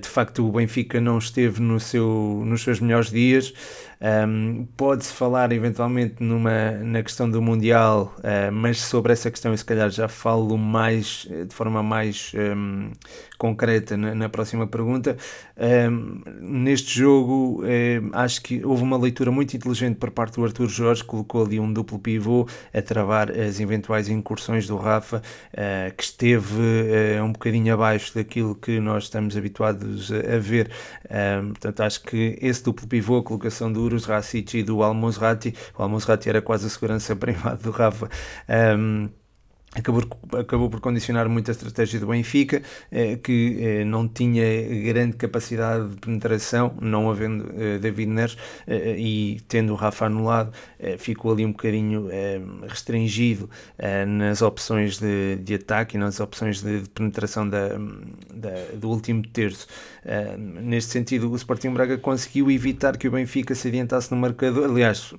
de 0.00 0.08
facto, 0.08 0.46
o 0.46 0.52
Benfica 0.52 1.00
não 1.00 1.18
esteve 1.18 1.60
no 1.60 1.78
seu, 1.78 2.42
nos 2.44 2.62
seus 2.62 2.80
melhores 2.80 3.10
dias. 3.10 3.52
Um, 4.00 4.64
Pode-se 4.76 5.12
falar 5.12 5.50
eventualmente 5.50 6.22
numa, 6.22 6.70
na 6.70 7.02
questão 7.02 7.28
do 7.28 7.42
Mundial, 7.42 8.14
uh, 8.18 8.52
mas 8.52 8.80
sobre 8.80 9.12
essa 9.12 9.28
questão 9.28 9.50
eu 9.50 9.58
se 9.58 9.64
calhar 9.64 9.90
já 9.90 10.06
falo 10.06 10.56
mais 10.56 11.26
de 11.28 11.52
forma 11.52 11.82
mais 11.82 12.32
um, 12.34 12.92
concreta 13.36 13.96
na, 13.96 14.14
na, 14.14 14.28
próxima 14.28 14.66
pergunta. 14.66 15.16
Um, 15.58 16.22
neste 16.40 16.96
jogo, 17.00 17.62
acho 18.12 18.40
que 18.42 18.64
houve 18.64 18.82
uma 18.82 18.96
leitura 18.96 19.30
muito 19.30 19.56
inteligente 19.56 19.96
por 19.96 20.10
parte 20.10 20.36
do 20.36 20.44
Arthur 20.44 20.68
Jorge, 20.68 21.02
colocou 21.02 21.44
ali 21.44 21.58
um 21.58 21.72
duplo 21.72 21.98
pivô 21.98 22.46
a 22.72 22.80
travar 22.80 23.30
as 23.30 23.58
eventuais 23.58 24.08
incursões 24.08 24.66
do 24.66 24.76
Rafa, 24.76 25.18
uh, 25.18 25.94
que 25.96 26.04
esteve 26.04 27.18
uh, 27.18 27.24
um 27.24 27.32
bocadinho 27.32 27.74
abaixo 27.74 28.14
daquilo 28.14 28.54
que 28.54 28.78
nós 28.78 29.04
estamos 29.04 29.36
habituados 29.36 30.12
a, 30.12 30.36
a 30.36 30.38
ver. 30.38 30.70
portanto, 31.48 31.80
acho 31.80 32.02
que 32.02 32.38
esse 32.40 32.62
duplo 32.62 32.86
pivô, 32.86 33.18
a 33.18 33.22
colocação 33.22 33.72
do 33.72 33.82
Urus 33.82 34.04
Racic 34.04 34.58
e 34.58 34.62
do 34.62 34.82
Almozrati. 34.82 35.54
O 35.76 35.82
Almozrati 35.82 36.28
era 36.28 36.40
quase 36.40 36.66
a 36.66 36.70
segurança 36.70 37.14
privada 37.16 37.56
do 37.56 37.70
Rafa. 37.70 38.08
Acabou, 39.74 40.02
acabou 40.38 40.70
por 40.70 40.80
condicionar 40.80 41.28
muito 41.28 41.50
a 41.50 41.52
estratégia 41.52 42.00
do 42.00 42.06
Benfica, 42.06 42.62
eh, 42.90 43.16
que 43.16 43.58
eh, 43.60 43.84
não 43.84 44.08
tinha 44.08 44.42
grande 44.82 45.16
capacidade 45.16 45.90
de 45.90 45.96
penetração, 45.96 46.74
não 46.80 47.10
havendo 47.10 47.52
eh, 47.54 47.78
David 47.78 48.10
Neres 48.10 48.36
e 48.66 49.40
tendo 49.46 49.74
o 49.74 49.76
Rafa 49.76 50.06
anulado, 50.06 50.52
ficou 50.98 51.32
ali 51.32 51.44
um 51.44 51.52
bocadinho 51.52 52.08
restringido 52.66 53.48
nas 54.06 54.42
opções 54.42 54.98
de, 54.98 55.36
de 55.36 55.54
ataque 55.54 55.96
e 55.96 56.00
nas 56.00 56.20
opções 56.20 56.62
de, 56.62 56.82
de 56.82 56.88
penetração 56.88 57.48
da, 57.48 57.68
da, 58.32 58.50
do 58.74 58.88
último 58.88 59.22
terço. 59.22 59.66
neste 60.38 60.92
sentido, 60.92 61.30
o 61.30 61.36
Sporting 61.36 61.70
Braga 61.70 61.98
conseguiu 61.98 62.50
evitar 62.50 62.96
que 62.96 63.08
o 63.08 63.10
Benfica 63.10 63.54
se 63.54 63.68
adiantasse 63.68 64.10
no 64.10 64.16
marcador, 64.16 64.70
aliás, 64.70 65.12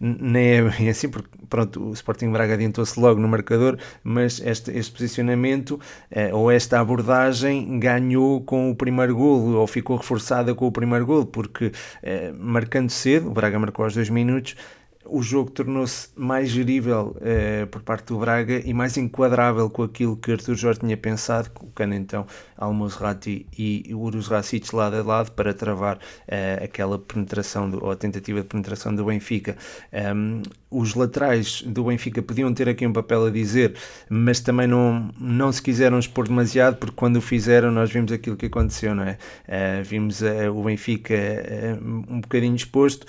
nem 0.00 0.46
é 0.46 0.62
bem 0.62 0.88
assim, 0.88 1.08
porque 1.08 1.28
pronto, 1.48 1.88
o 1.88 1.92
Sporting 1.92 2.30
Braga 2.30 2.54
adiantou-se 2.54 2.98
logo 2.98 3.20
no 3.20 3.28
marcador, 3.28 3.61
mas 4.02 4.40
este, 4.44 4.70
este 4.76 4.92
posicionamento 4.92 5.78
eh, 6.10 6.32
ou 6.32 6.50
esta 6.50 6.80
abordagem 6.80 7.78
ganhou 7.78 8.40
com 8.42 8.70
o 8.70 8.74
primeiro 8.74 9.14
golo 9.14 9.58
ou 9.58 9.66
ficou 9.66 9.96
reforçada 9.96 10.54
com 10.54 10.66
o 10.66 10.72
primeiro 10.72 11.06
golo, 11.06 11.26
porque 11.26 11.72
eh, 12.02 12.32
marcando 12.38 12.90
cedo, 12.90 13.28
o 13.28 13.32
Braga 13.32 13.58
marcou 13.58 13.84
aos 13.84 13.94
dois 13.94 14.10
minutos, 14.10 14.56
o 15.04 15.22
jogo 15.22 15.50
tornou-se 15.50 16.08
mais 16.16 16.48
gerível 16.48 17.16
eh, 17.20 17.66
por 17.66 17.82
parte 17.82 18.06
do 18.06 18.18
Braga 18.18 18.62
e 18.64 18.72
mais 18.72 18.96
enquadrável 18.96 19.68
com 19.68 19.82
aquilo 19.82 20.16
que 20.16 20.32
Arthur 20.32 20.54
Jorge 20.54 20.80
tinha 20.80 20.96
pensado, 20.96 21.50
colocando 21.50 21.94
então 21.94 22.26
Almozrati 22.56 23.46
e 23.58 23.92
Urus 23.92 24.28
Racic 24.28 24.74
lado 24.74 24.96
a 24.96 25.02
lado 25.02 25.32
para 25.32 25.52
travar 25.52 25.98
eh, 26.28 26.60
aquela 26.62 26.98
penetração 26.98 27.68
do, 27.68 27.84
ou 27.84 27.90
a 27.90 27.96
tentativa 27.96 28.40
de 28.40 28.46
penetração 28.46 28.94
do 28.94 29.04
Benfica. 29.04 29.56
Um, 29.92 30.42
os 30.70 30.94
laterais 30.94 31.62
do 31.62 31.84
Benfica 31.84 32.22
podiam 32.22 32.52
ter 32.54 32.68
aqui 32.68 32.86
um 32.86 32.92
papel 32.92 33.26
a 33.26 33.30
dizer, 33.30 33.74
mas 34.08 34.40
também 34.40 34.66
não, 34.66 35.10
não 35.20 35.52
se 35.52 35.60
quiseram 35.60 35.98
expor 35.98 36.26
demasiado, 36.26 36.76
porque 36.76 36.94
quando 36.96 37.16
o 37.16 37.20
fizeram 37.20 37.70
nós 37.70 37.90
vimos 37.90 38.12
aquilo 38.12 38.36
que 38.36 38.46
aconteceu, 38.46 38.94
não 38.94 39.02
é? 39.02 39.18
Uh, 39.46 39.84
vimos 39.84 40.22
uh, 40.22 40.50
o 40.54 40.62
Benfica 40.62 41.14
uh, 41.14 41.84
um 42.08 42.20
bocadinho 42.20 42.54
exposto 42.54 43.06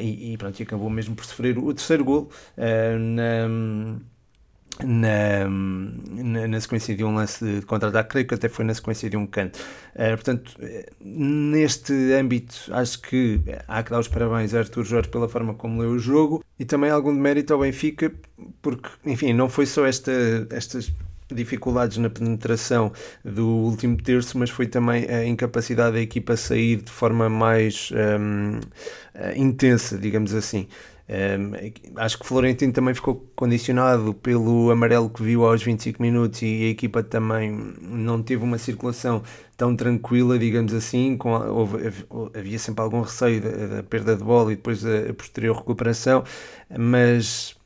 e, 0.00 0.32
e, 0.32 0.36
pronto, 0.38 0.58
e 0.58 0.62
acabou 0.62 0.88
mesmo 0.88 1.14
por 1.18 1.26
sofrer 1.26 1.58
o 1.58 1.74
terceiro 1.74 2.04
gol 2.04 2.30
na 2.56 3.98
na, 4.84 5.48
na, 5.48 6.46
na, 6.46 6.60
sequência 6.60 6.94
de 6.94 7.02
um 7.02 7.14
lance 7.14 7.44
de 7.44 7.62
contra-ataque, 7.62 8.10
creio 8.10 8.26
que 8.26 8.34
até 8.34 8.48
foi 8.48 8.64
na 8.64 8.74
sequência 8.74 9.10
de 9.10 9.16
um 9.16 9.26
canto. 9.26 9.58
Uh, 9.94 10.14
portanto, 10.14 10.56
neste 11.00 11.92
âmbito, 12.12 12.56
acho 12.70 13.00
que 13.02 13.40
há 13.66 13.82
que 13.82 13.90
dar 13.90 13.98
os 13.98 14.08
parabéns 14.08 14.54
a 14.54 14.60
Artur 14.60 14.84
Jorge 14.84 15.08
pela 15.08 15.28
forma 15.28 15.54
como 15.54 15.80
leu 15.80 15.90
o 15.90 15.98
jogo 15.98 16.44
e 16.58 16.64
também 16.64 16.90
algum 16.90 17.12
de 17.12 17.20
mérito 17.20 17.52
ao 17.52 17.60
Benfica, 17.60 18.12
porque, 18.62 18.88
enfim, 19.04 19.32
não 19.32 19.48
foi 19.48 19.66
só 19.66 19.84
esta, 19.84 20.12
estas 20.50 20.92
dificuldades 21.34 21.98
na 21.98 22.08
penetração 22.08 22.92
do 23.24 23.46
último 23.46 23.96
terço, 23.96 24.38
mas 24.38 24.48
foi 24.48 24.66
também 24.66 25.04
a 25.06 25.26
incapacidade 25.26 25.94
da 25.94 26.00
equipa 26.00 26.36
sair 26.36 26.76
de 26.76 26.90
forma 26.90 27.28
mais 27.28 27.90
um, 27.92 28.60
eh, 29.14 29.36
intensa, 29.36 29.98
digamos 29.98 30.34
assim. 30.34 30.68
Um, 31.08 31.52
acho 31.96 32.18
que 32.18 32.26
Florentino 32.26 32.70
também 32.70 32.92
ficou 32.92 33.26
condicionado 33.34 34.12
pelo 34.12 34.70
amarelo 34.70 35.08
que 35.08 35.22
viu 35.22 35.46
aos 35.46 35.62
25 35.62 36.02
minutos 36.02 36.42
e 36.42 36.66
a 36.66 36.68
equipa 36.68 37.02
também 37.02 37.50
não 37.80 38.22
teve 38.22 38.44
uma 38.44 38.58
circulação 38.58 39.22
tão 39.56 39.74
tranquila, 39.74 40.38
digamos 40.38 40.74
assim, 40.74 41.16
com, 41.16 41.30
houve, 41.30 41.78
havia 42.34 42.58
sempre 42.58 42.82
algum 42.82 43.00
receio 43.00 43.40
da, 43.40 43.76
da, 43.76 43.82
perda 43.82 44.14
de 44.16 44.22
bola 44.22 44.52
e 44.52 44.56
depois 44.56 44.84
a 44.84 45.14
posterior 45.14 45.56
recuperação, 45.56 46.22
mas 46.78 47.57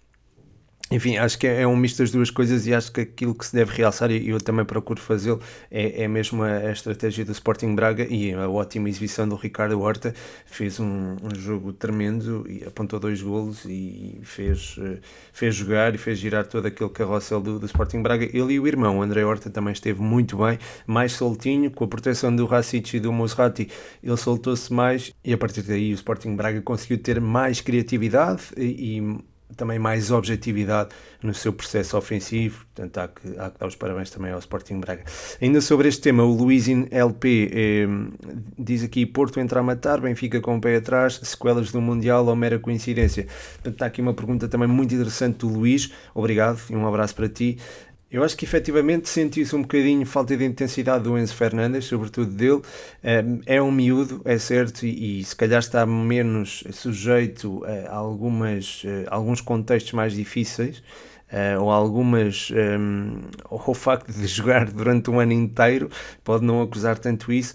enfim, 0.95 1.17
acho 1.17 1.39
que 1.39 1.47
é, 1.47 1.63
é 1.63 1.67
um 1.67 1.77
misto 1.77 1.99
das 1.99 2.11
duas 2.11 2.31
coisas 2.31 2.67
e 2.67 2.75
acho 2.75 2.93
que 2.93 3.01
aquilo 3.01 3.35
que 3.35 3.47
se 3.47 3.55
deve 3.55 3.73
realçar, 3.75 4.11
e 4.11 4.29
eu 4.29 4.39
também 4.39 4.65
procuro 4.65 5.01
fazê-lo, 5.01 5.41
é, 5.71 6.03
é 6.03 6.09
mesmo 6.09 6.43
a, 6.43 6.49
a, 6.49 6.73
estratégia 6.73 7.25
do 7.25 7.33
Sporting 7.33 7.75
Braga 7.75 8.07
e 8.09 8.33
a 8.35 8.49
ótima 8.49 8.89
exibição 8.89 9.27
do 9.27 9.35
Ricardo 9.35 9.81
Horta. 9.81 10.15
Fez 10.45 10.79
um, 10.79 11.17
um 11.23 11.35
jogo 11.35 11.73
tremendo 11.73 12.45
e 12.49 12.63
apontou 12.65 13.01
dois 13.01 13.23
golos 13.23 13.65
e 13.65 14.21
fez, 14.23 14.77
eh, 14.79 14.99
fez 15.33 15.55
jogar 15.55 15.95
e 15.95 15.99
fez 15.99 16.19
girar 16.19 16.47
todo 16.47 16.67
aquele 16.67 16.91
carrossel 16.91 17.41
do, 17.41 17.59
do 17.59 17.67
Sporting 17.67 18.03
Braga. 18.03 18.25
Ele 18.25 18.55
e 18.55 18.61
o 18.61 18.67
irmão, 18.67 18.99
o 18.99 19.03
André 19.03 19.25
Horta, 19.25 19.49
também 19.49 19.73
esteve 19.73 20.03
muito 20.03 20.37
bem, 20.37 20.59
mais 20.87 21.13
soltinho, 21.13 21.71
com 21.71 21.85
a 21.85 21.89
proteção 21.89 22.35
do 22.35 22.45
Racic 22.45 22.97
e 22.97 23.01
do 23.01 23.13
Mosrati, 23.13 23.69
ele 24.03 24.17
soltou-se 24.17 24.73
mais 24.73 25.13
e 25.25 25.33
a 25.33 25.39
partir 25.39 25.63
daí 25.63 25.93
o 25.93 25.95
Sporting 25.95 26.37
Braga 26.37 26.61
conseguiu 26.61 26.99
ter 26.99 27.21
mais 27.21 27.61
criatividade 27.61 28.43
e, 28.57 28.99
e 28.99 29.32
também 29.57 29.79
mais 29.79 30.11
objetividade 30.11 30.91
no 31.23 31.35
seu 31.35 31.53
processo 31.53 31.97
ofensivo, 31.97 32.65
portanto 32.75 32.99
há 32.99 33.09
que, 33.09 33.39
há 33.39 33.51
que 33.51 33.59
dar 33.59 33.67
os 33.67 33.77
parabéns 33.77 34.11
também 34.11 34.33
ao 34.33 34.39
Sporting 34.39 34.81
Braga. 34.81 35.05
Ainda 35.41 35.61
sobre 35.61 35.89
este 35.89 36.01
tema, 36.01 36.25
o 36.25 36.33
Luizin 36.33 36.87
LP 36.91 37.51
eh, 37.53 37.87
diz 38.59 38.83
aqui, 38.83 39.07
Porto 39.07 39.39
entra 39.41 39.61
a 39.61 39.63
matar, 39.63 40.01
Benfica 40.01 40.41
com 40.41 40.57
o 40.57 40.61
pé 40.61 40.77
atrás, 40.77 41.21
sequelas 41.23 41.71
do 41.71 41.81
Mundial 41.81 42.27
ou 42.27 42.37
mera 42.37 42.59
coincidência? 42.59 43.27
Portanto 43.55 43.75
está 43.75 43.87
aqui 43.87 44.01
uma 44.01 44.15
pergunta 44.15 44.49
também 44.49 44.69
muito 44.69 44.95
interessante 44.95 45.39
do 45.39 45.49
Luís, 45.49 45.93
obrigado 46.15 46.61
e 46.71 46.77
um 46.77 46.87
abraço 46.87 47.15
para 47.15 47.29
ti. 47.29 47.59
Eu 48.13 48.23
acho 48.23 48.37
que 48.37 48.45
efetivamente 48.45 49.09
sentiu-se 49.09 49.57
um 49.57 49.63
bocadinho 49.63 50.05
falta 50.05 50.37
de 50.37 50.45
intensidade 50.45 51.05
do 51.05 51.19
Enzo 51.19 51.35
Fernandes, 51.35 51.87
sobretudo 51.87 52.31
dele. 52.31 52.61
É 53.47 53.63
um 53.63 53.73
miúdo, 53.73 54.21
é 54.27 54.37
certo, 54.37 54.85
e, 54.85 55.25
se 55.25 55.35
calhar 55.35 55.61
está 55.61 55.87
menos 55.87 56.63
sujeito 56.73 57.65
a 57.89 57.97
algumas, 57.97 58.83
a 59.09 59.15
alguns 59.15 59.41
contextos 59.41 59.95
mais 59.95 60.13
difíceis. 60.13 60.83
Uh, 61.33 61.63
ou 61.63 61.71
algumas 61.71 62.53
um, 62.79 63.23
ou 63.49 63.63
o 63.67 63.73
facto 63.73 64.13
de 64.13 64.27
jogar 64.27 64.71
durante 64.71 65.09
um 65.09 65.19
ano 65.19 65.33
inteiro 65.33 65.89
pode 66.23 66.45
não 66.45 66.61
acusar 66.61 66.99
tanto 66.99 67.33
isso 67.33 67.55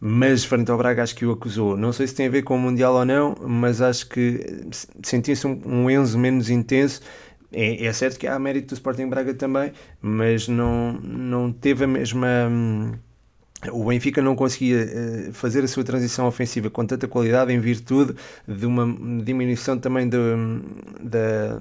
mas 0.00 0.46
frente 0.46 0.70
ao 0.70 0.78
Braga 0.78 1.02
acho 1.02 1.14
que 1.14 1.26
o 1.26 1.32
acusou 1.32 1.76
não 1.76 1.92
sei 1.92 2.06
se 2.06 2.14
tem 2.14 2.26
a 2.26 2.30
ver 2.30 2.40
com 2.40 2.56
o 2.56 2.58
Mundial 2.58 2.94
ou 2.94 3.04
não 3.04 3.36
mas 3.42 3.82
acho 3.82 4.08
que 4.08 4.66
sentia-se 5.02 5.46
um, 5.46 5.60
um 5.62 5.90
Enzo 5.90 6.18
menos 6.18 6.48
intenso 6.48 7.02
é, 7.52 7.86
é 7.86 7.92
certo 7.92 8.18
que 8.18 8.26
há 8.26 8.38
mérito 8.38 8.68
do 8.68 8.74
Sporting 8.74 9.08
Braga 9.08 9.34
também, 9.34 9.72
mas 10.00 10.48
não, 10.48 10.92
não 10.92 11.52
teve 11.52 11.84
a 11.84 11.86
mesma. 11.86 12.26
Hum, 12.50 12.92
o 13.72 13.86
Benfica 13.86 14.22
não 14.22 14.36
conseguia 14.36 14.84
uh, 14.84 15.32
fazer 15.32 15.64
a 15.64 15.68
sua 15.68 15.82
transição 15.82 16.26
ofensiva 16.26 16.70
com 16.70 16.86
tanta 16.86 17.08
qualidade 17.08 17.52
em 17.52 17.58
virtude 17.58 18.14
de 18.46 18.66
uma 18.66 18.86
diminuição 19.24 19.76
também 19.78 20.08
hum, 20.14 20.62
da, 21.00 21.60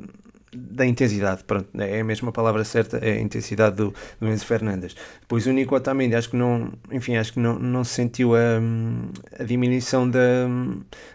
da 0.53 0.85
intensidade, 0.85 1.43
pronto, 1.43 1.69
é 1.77 1.99
a 1.99 2.03
mesma 2.03 2.31
palavra 2.31 2.63
certa, 2.63 2.97
é 2.97 3.13
a 3.13 3.21
intensidade 3.21 3.75
do, 3.75 3.93
do 4.19 4.27
Enzo 4.27 4.45
Fernandes. 4.45 4.95
Depois 5.19 5.45
o 5.45 5.51
Nico 5.51 5.75
Otamendi, 5.75 6.15
acho 6.15 6.29
que 6.29 6.37
não, 6.37 6.71
enfim, 6.91 7.17
acho 7.17 7.33
que 7.33 7.39
não, 7.39 7.59
não 7.59 7.83
se 7.83 7.93
sentiu 7.95 8.33
a, 8.33 8.59
a 9.39 9.43
diminuição 9.43 10.09
da, 10.09 10.19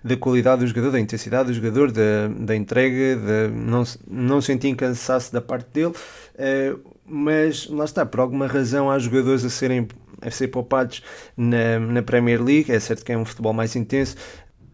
da 0.05 0.17
qualidade 0.17 0.61
do 0.61 0.67
jogador, 0.67 0.93
da 0.93 1.01
intensidade 1.01 1.49
do 1.49 1.55
jogador, 1.55 1.91
da, 1.91 2.29
da 2.29 2.55
entrega, 2.55 3.17
da, 3.17 3.49
não, 3.49 3.85
não 4.07 4.41
senti 4.41 4.75
cansaço 4.75 5.33
da 5.33 5.41
parte 5.41 5.69
dele, 5.73 5.95
uh, 5.95 6.93
mas 7.07 7.69
lá 7.69 7.85
está, 7.85 8.05
por 8.05 8.21
alguma 8.21 8.47
razão 8.47 8.91
há 8.91 8.99
jogadores 8.99 9.45
a 9.45 9.51
serem 9.51 9.89
a 10.23 10.31
ser 10.31 10.49
poupados 10.49 11.03
na, 11.37 11.79
na 11.79 12.03
Premier 12.03 12.43
League, 12.43 12.71
é 12.71 12.79
certo 12.79 13.05
que 13.05 13.13
é 13.13 13.19
um 13.19 13.25
futebol 13.25 13.53
mais 13.53 13.75
intenso, 13.75 14.17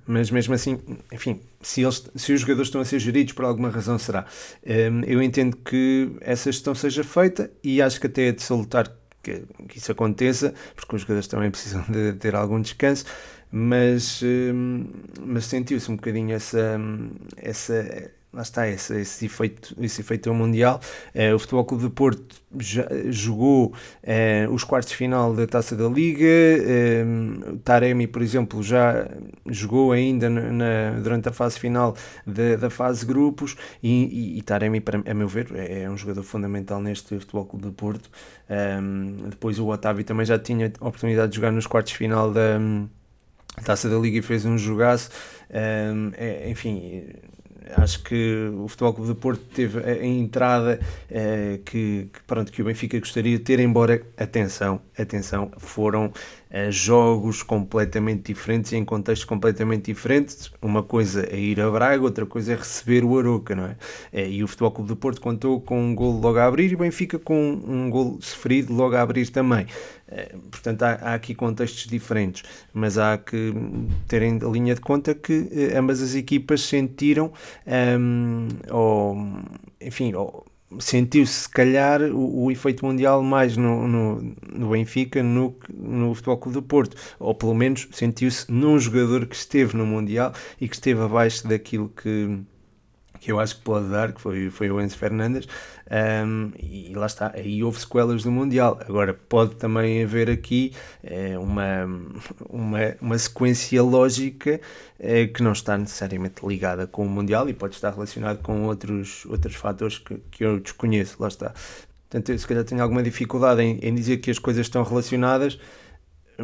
mas 0.09 0.31
mesmo 0.31 0.55
assim, 0.55 0.81
enfim, 1.13 1.39
se, 1.61 1.83
eles, 1.83 2.11
se 2.17 2.33
os 2.33 2.41
jogadores 2.41 2.69
estão 2.69 2.81
a 2.81 2.85
ser 2.85 2.99
geridos 2.99 3.35
por 3.35 3.45
alguma 3.45 3.69
razão 3.69 3.99
será. 3.99 4.25
Um, 4.67 5.03
eu 5.05 5.23
entendo 5.23 5.55
que 5.59 6.11
essa 6.23 6.51
gestão 6.51 6.75
seja 6.75 7.05
feita 7.05 7.51
e 7.63 7.83
acho 7.83 8.01
que 8.01 8.07
até 8.07 8.29
é 8.29 8.33
de 8.33 8.43
salutar 8.43 8.91
que, 9.23 9.43
que 9.69 9.77
isso 9.77 9.93
aconteça, 9.93 10.55
porque 10.75 10.97
os 10.97 11.03
jogadores 11.03 11.29
também 11.29 11.51
precisam 11.51 11.85
de 11.91 12.15
ter 12.15 12.35
algum 12.35 12.59
descanso, 12.59 13.05
mas, 13.53 14.23
um, 14.23 14.87
mas 15.21 15.45
sentiu-se 15.45 15.91
um 15.91 15.97
bocadinho 15.97 16.35
essa, 16.35 16.81
essa 17.37 18.11
lá 18.33 18.43
está 18.43 18.69
esse, 18.69 19.01
esse, 19.01 19.27
efeito, 19.27 19.75
esse 19.81 20.01
efeito 20.01 20.33
mundial. 20.35 20.81
Uh, 21.15 21.35
o 21.35 21.39
Futebol 21.39 21.65
Clube 21.65 21.85
de 21.85 21.91
Porto 21.91 22.37
já, 22.59 22.87
jogou 23.07 23.69
uh, 23.69 24.53
os 24.53 24.65
quartos 24.65 24.93
final 24.93 25.35
da 25.35 25.47
Taça 25.47 25.75
da 25.75 25.89
Liga. 25.89 26.25
Uh, 26.25 27.57
Taremi, 27.59 28.07
por 28.07 28.21
exemplo, 28.21 28.63
já 28.63 29.09
jogou 29.47 29.93
ainda 29.93 30.29
na, 30.29 31.01
durante 31.03 31.29
a 31.29 31.33
fase 31.33 31.59
final 31.59 31.97
da, 32.27 32.69
fase 32.69 33.05
grupos. 33.07 33.57
E, 33.83 33.89
e, 34.05 34.39
e, 34.39 34.43
Taremi, 34.43 34.81
para, 34.81 35.03
a 35.11 35.15
meu 35.15 35.29
ver, 35.29 35.49
é, 35.55 35.83
é 35.83 35.91
um 35.91 35.97
jogador 35.97 36.23
fundamental 36.23 36.81
neste 36.81 37.19
Futebol 37.19 37.47
Clube 37.47 37.67
de 37.67 37.73
Porto. 37.73 38.11
Depois 39.29 39.59
o 39.59 39.69
Otávio 39.69 40.05
também 40.05 40.25
já 40.25 40.39
tinha 40.39 40.73
a 40.81 40.89
oportunidade 40.89 41.31
de 41.31 41.37
jogar 41.37 41.51
nos 41.51 41.67
quartos 41.67 41.93
final 41.93 42.31
da 42.33 42.59
Taça 43.65 43.89
da 43.89 43.97
Liga 43.97 44.19
e 44.19 44.23
fez 44.23 44.45
um 44.45 44.57
jogaço. 44.57 45.11
Um, 45.51 46.13
é, 46.17 46.51
enfim 46.51 47.05
acho 47.77 48.03
que 48.03 48.51
o 48.55 48.69
Futebol 48.69 48.95
Clube 48.95 49.09
do 49.09 49.17
Porto 49.17 49.43
teve 49.55 49.79
a, 49.81 50.05
entrada 50.05 50.81
eh, 51.11 51.61
que, 51.65 52.09
que, 52.13 52.23
pronto, 52.27 52.51
que 52.51 52.63
o 52.63 52.65
Benfica 52.65 52.99
gostaria 52.99 53.37
de 53.37 53.45
ter, 53.45 53.61
embora, 53.61 54.03
atenção, 54.17 54.81
atenção, 54.99 55.51
foram 55.59 56.13
eh, 56.51 56.71
jogos 56.71 57.43
completamente 57.43 58.33
diferentes 58.33 58.73
e 58.73 58.77
em 58.77 58.85
contextos 58.85 59.25
completamente 59.25 59.87
diferentes. 59.87 60.51
Uma 60.63 60.83
coisa 60.83 61.29
é 61.31 61.39
ir 61.39 61.61
a 61.61 61.71
Braga, 61.71 62.03
outra 62.03 62.25
coisa 62.25 62.55
é 62.55 62.57
receber 62.57 63.05
o 63.05 63.19
Aroca, 63.19 63.55
não 63.55 63.67
é? 63.67 63.77
Eh, 64.13 64.31
e 64.31 64.45
o 64.45 64.49
Futebol 64.49 64.71
Clube 64.71 64.89
do 64.89 64.97
Porto 64.97 65.21
contou 65.21 65.61
com 65.61 65.81
um 65.81 65.95
gol 65.95 66.19
logo 66.19 66.39
a 66.39 66.47
abrir 66.47 66.73
e 66.73 66.75
o 66.75 66.79
Benfica 66.79 67.19
com 67.19 67.53
um 67.67 67.91
gol 67.91 68.19
sofrido 68.21 68.73
logo 68.73 68.97
a 68.97 69.03
abrir 69.03 69.29
também. 69.29 69.67
Eh, 70.09 70.37
portanto, 70.51 70.83
há, 70.85 70.93
há, 71.03 71.15
aqui 71.15 71.35
contextos 71.35 71.87
diferentes, 71.87 72.43
mas 72.73 72.97
há 72.97 73.19
que 73.19 73.53
terem 74.07 74.39
a 74.43 74.49
linha 74.49 74.75
de 74.75 74.81
conta 74.81 75.15
que 75.15 75.73
ambas 75.77 76.01
as 76.01 76.15
equipas 76.15 76.63
sentiram, 76.63 77.31
um, 77.99 78.49
ou, 78.71 79.17
enfim, 79.81 80.15
ou, 80.15 80.47
sentiu-se 80.79 81.33
se 81.33 81.49
calhar 81.49 82.03
o, 82.03 82.45
o, 82.45 82.51
efeito 82.51 82.85
mundial 82.85 83.23
mais 83.23 83.57
no, 83.57 83.89
no, 83.89 84.35
no, 84.53 84.71
Benfica 84.71 85.23
no, 85.23 85.57
no 85.73 86.15
Futebol 86.15 86.39
Clube 86.39 86.55
do 86.55 86.63
Porto, 86.63 86.97
ou 87.19 87.35
pelo 87.35 87.55
menos 87.55 87.89
sentiu-se 87.93 88.51
num 88.51 88.79
jogador 88.79 89.27
que 89.27 89.37
esteve 89.37 89.77
no 89.77 89.87
Mundial 89.87 90.33
e 90.61 90.69
que 90.69 90.75
esteve 90.75 91.01
abaixo 91.01 91.47
daquilo 91.49 91.89
que 91.89 92.39
que 93.21 93.33
eu 93.33 93.41
acho 93.41 93.57
que 93.57 93.63
pode 93.63 93.89
dar, 93.89 94.13
que 94.13 94.21
foi, 94.21 94.51
foi 94.51 94.71
o 94.71 94.81
Enzo 94.81 94.97
Fernandes, 94.97 95.49
um, 95.91 96.53
e 96.59 96.93
lá 96.95 97.07
está, 97.07 97.33
aí 97.35 97.63
houve 97.65 97.81
sequelas 97.81 98.23
do 98.23 98.31
Mundial. 98.31 98.79
Agora, 98.87 99.15
pode 99.15 99.57
também 99.57 100.03
haver 100.03 100.29
aqui 100.31 100.73
é, 101.03 101.39
uma, 101.39 101.85
uma, 102.49 102.79
uma 103.01 103.19
sequência 103.19 103.83
lógica 103.83 104.61
é, 104.99 105.27
que 105.27 105.43
não 105.43 105.53
está 105.53 105.79
necessariamente 105.79 106.47
ligada 106.47 106.87
com 106.87 107.07
o 107.07 107.09
Mundial 107.09 107.49
e 107.49 107.55
pode 107.55 107.75
estar 107.75 107.91
relacionado 107.91 108.43
com 108.43 108.65
outros, 108.65 109.25
outros 109.27 109.55
fatores 109.55 109.99
que, 109.99 110.17
que 110.31 110.45
eu 110.45 110.61
desconheço, 110.61 111.17
lá 111.19 111.29
está. 111.29 111.55
Portanto, 112.09 112.31
eu 112.31 112.39
se 112.39 112.47
calhar 112.47 112.65
tenho 112.65 112.83
alguma 112.83 113.03
dificuldade 113.03 113.63
em, 113.63 113.79
em 113.83 113.95
dizer 113.95 114.19
que 114.19 114.31
as 114.31 114.39
coisas 114.39 114.67
estão 114.67 114.83
relacionadas, 114.83 115.59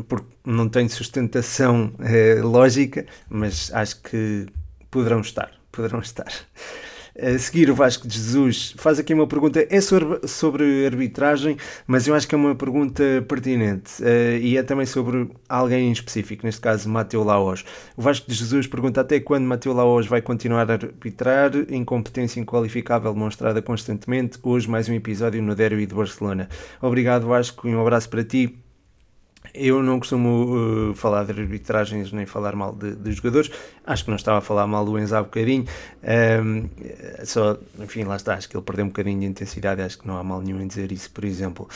porque 0.08 0.26
não 0.44 0.68
tenho 0.68 0.88
sustentação 0.90 1.92
é, 2.00 2.40
lógica, 2.42 3.06
mas 3.28 3.72
acho 3.72 4.00
que 4.02 4.46
poderão 4.90 5.20
estar 5.20 5.63
poderão 5.74 6.00
estar. 6.00 6.32
A 7.16 7.38
seguir, 7.38 7.70
o 7.70 7.76
Vasco 7.76 8.08
de 8.08 8.14
Jesus 8.16 8.74
faz 8.76 8.98
aqui 8.98 9.14
uma 9.14 9.26
pergunta, 9.26 9.64
é 9.70 9.80
sobre, 9.80 10.84
arbitragem, 10.84 11.56
mas 11.86 12.08
eu 12.08 12.14
acho 12.14 12.26
que 12.26 12.34
é 12.34 12.38
uma 12.38 12.56
pergunta 12.56 13.04
pertinente 13.28 14.02
uh, 14.02 14.36
e 14.40 14.56
é 14.56 14.64
também 14.64 14.84
sobre 14.84 15.30
alguém 15.48 15.90
em 15.90 15.92
específico, 15.92 16.44
neste 16.44 16.60
caso 16.60 16.88
Mateu 16.88 17.22
Laos. 17.22 17.64
O 17.96 18.02
Vasco 18.02 18.28
de 18.28 18.34
Jesus 18.34 18.66
pergunta 18.66 19.00
até 19.00 19.20
quando 19.20 19.44
Mateu 19.44 19.72
Laos 19.72 20.08
vai 20.08 20.20
continuar 20.20 20.68
a 20.68 20.74
arbitrar, 20.74 21.52
incompetência 21.70 22.40
inqualificável 22.40 23.12
demonstrada 23.12 23.62
constantemente. 23.62 24.36
Hoje, 24.42 24.68
mais 24.68 24.88
um 24.88 24.92
episódio 24.92 25.40
no 25.40 25.54
Derby 25.54 25.86
de 25.86 25.94
Barcelona. 25.94 26.48
Obrigado, 26.82 27.28
Vasco, 27.28 27.68
e 27.68 27.74
um 27.76 27.80
abraço 27.80 28.08
para 28.08 28.24
ti. 28.24 28.63
Eu 29.54 29.80
não 29.84 30.00
costumo 30.00 30.90
uh, 30.90 30.94
falar 30.94 31.24
de 31.24 31.40
arbitragens 31.40 32.10
nem 32.10 32.26
falar 32.26 32.56
mal 32.56 32.72
de, 32.74 32.96
de, 32.96 33.12
jogadores. 33.12 33.52
Acho 33.86 34.02
que 34.04 34.10
não 34.10 34.16
estava 34.16 34.38
a 34.38 34.40
falar 34.40 34.66
mal 34.66 34.84
do 34.84 34.98
Enzo 34.98 35.14
há 35.14 35.22
bocadinho. 35.22 35.64
Um, 36.42 36.68
só, 37.24 37.56
enfim, 37.78 38.02
lá 38.02 38.16
está. 38.16 38.34
Acho 38.34 38.48
que 38.48 38.56
ele 38.56 38.64
perdeu 38.64 38.84
um 38.84 38.88
bocadinho 38.88 39.20
de 39.20 39.26
intensidade. 39.26 39.80
Acho 39.80 39.98
que 39.98 40.08
não 40.08 40.18
há 40.18 40.24
mal 40.24 40.42
nenhum 40.42 40.60
em 40.60 40.66
dizer 40.66 40.90
isso, 40.90 41.08
por 41.12 41.24
exemplo. 41.24 41.68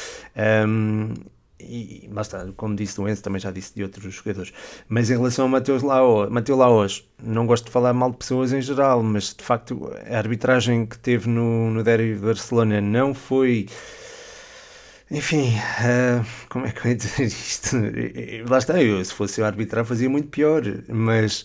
Um, 0.67 1.15
e 1.61 2.09
lá 2.13 2.23
está, 2.23 2.47
como 2.57 2.75
disse 2.77 2.97
do 2.97 3.09
Enzo, 3.09 3.23
também 3.23 3.41
já 3.41 3.51
disse 3.51 3.75
de 3.75 3.83
outros 3.83 4.13
jogadores. 4.15 4.53
Mas 4.89 5.11
em 5.11 5.17
relação 5.17 5.47
a 5.47 5.49
Mateus 5.49 5.83
Laos, 5.83 6.31
Mateus 6.31 6.59
Laos, 6.59 7.09
não 7.23 7.47
gosto 7.47 7.67
de 7.67 7.71
falar 7.71 7.93
mal 7.93 8.11
de 8.11 8.17
pessoas 8.17 8.53
em 8.53 8.61
geral, 8.61 9.03
mas 9.03 9.35
de 9.35 9.43
facto 9.43 9.91
a 10.09 10.19
arbitragem 10.19 10.87
que 10.87 10.99
teve 10.99 11.29
no, 11.29 11.71
no 11.71 11.83
Derby 11.83 12.15
de 12.15 12.21
Barcelona 12.21 12.81
não 12.81 13.13
foi 13.13 13.67
enfim, 15.11 15.55
uh, 15.57 16.25
como 16.49 16.67
é 16.67 16.73
que 16.73 16.87
eu 16.87 16.91
ia 16.91 16.97
dizer 16.97 17.25
isto? 17.25 17.77
Lá 18.49 18.59
está, 18.59 18.83
eu 18.83 19.03
se 19.05 19.13
fosse 19.13 19.41
eu 19.41 19.47
arbitrar 19.47 19.85
fazia 19.85 20.09
muito 20.09 20.29
pior, 20.29 20.63
mas 20.89 21.45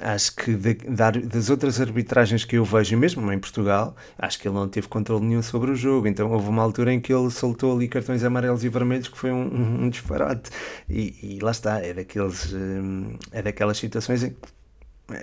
acho 0.00 0.34
que 0.34 0.54
de, 0.54 0.74
das 0.74 1.50
outras 1.50 1.80
arbitragens 1.80 2.44
que 2.44 2.56
eu 2.56 2.64
vejo, 2.64 2.96
mesmo 2.96 3.30
em 3.32 3.38
Portugal, 3.38 3.94
acho 4.18 4.38
que 4.38 4.48
ele 4.48 4.54
não 4.54 4.68
teve 4.68 4.88
controle 4.88 5.24
nenhum 5.24 5.42
sobre 5.42 5.70
o 5.70 5.76
jogo. 5.76 6.06
Então 6.08 6.30
houve 6.30 6.48
uma 6.48 6.62
altura 6.62 6.92
em 6.92 7.00
que 7.00 7.12
ele 7.12 7.30
soltou 7.30 7.74
ali 7.74 7.88
cartões 7.88 8.24
amarelos 8.24 8.64
e 8.64 8.68
vermelhos 8.68 9.08
que 9.08 9.18
foi 9.18 9.30
um, 9.32 9.84
um, 9.84 9.90
disparate. 9.90 10.50
E, 10.88 11.36
e, 11.36 11.38
lá 11.40 11.50
está, 11.50 11.80
é, 11.80 11.92
daqueles, 11.94 12.52
hum, 12.52 13.16
é 13.32 13.42
daquelas 13.42 13.78
situações 13.78 14.22
em 14.24 14.30
que 14.30 14.36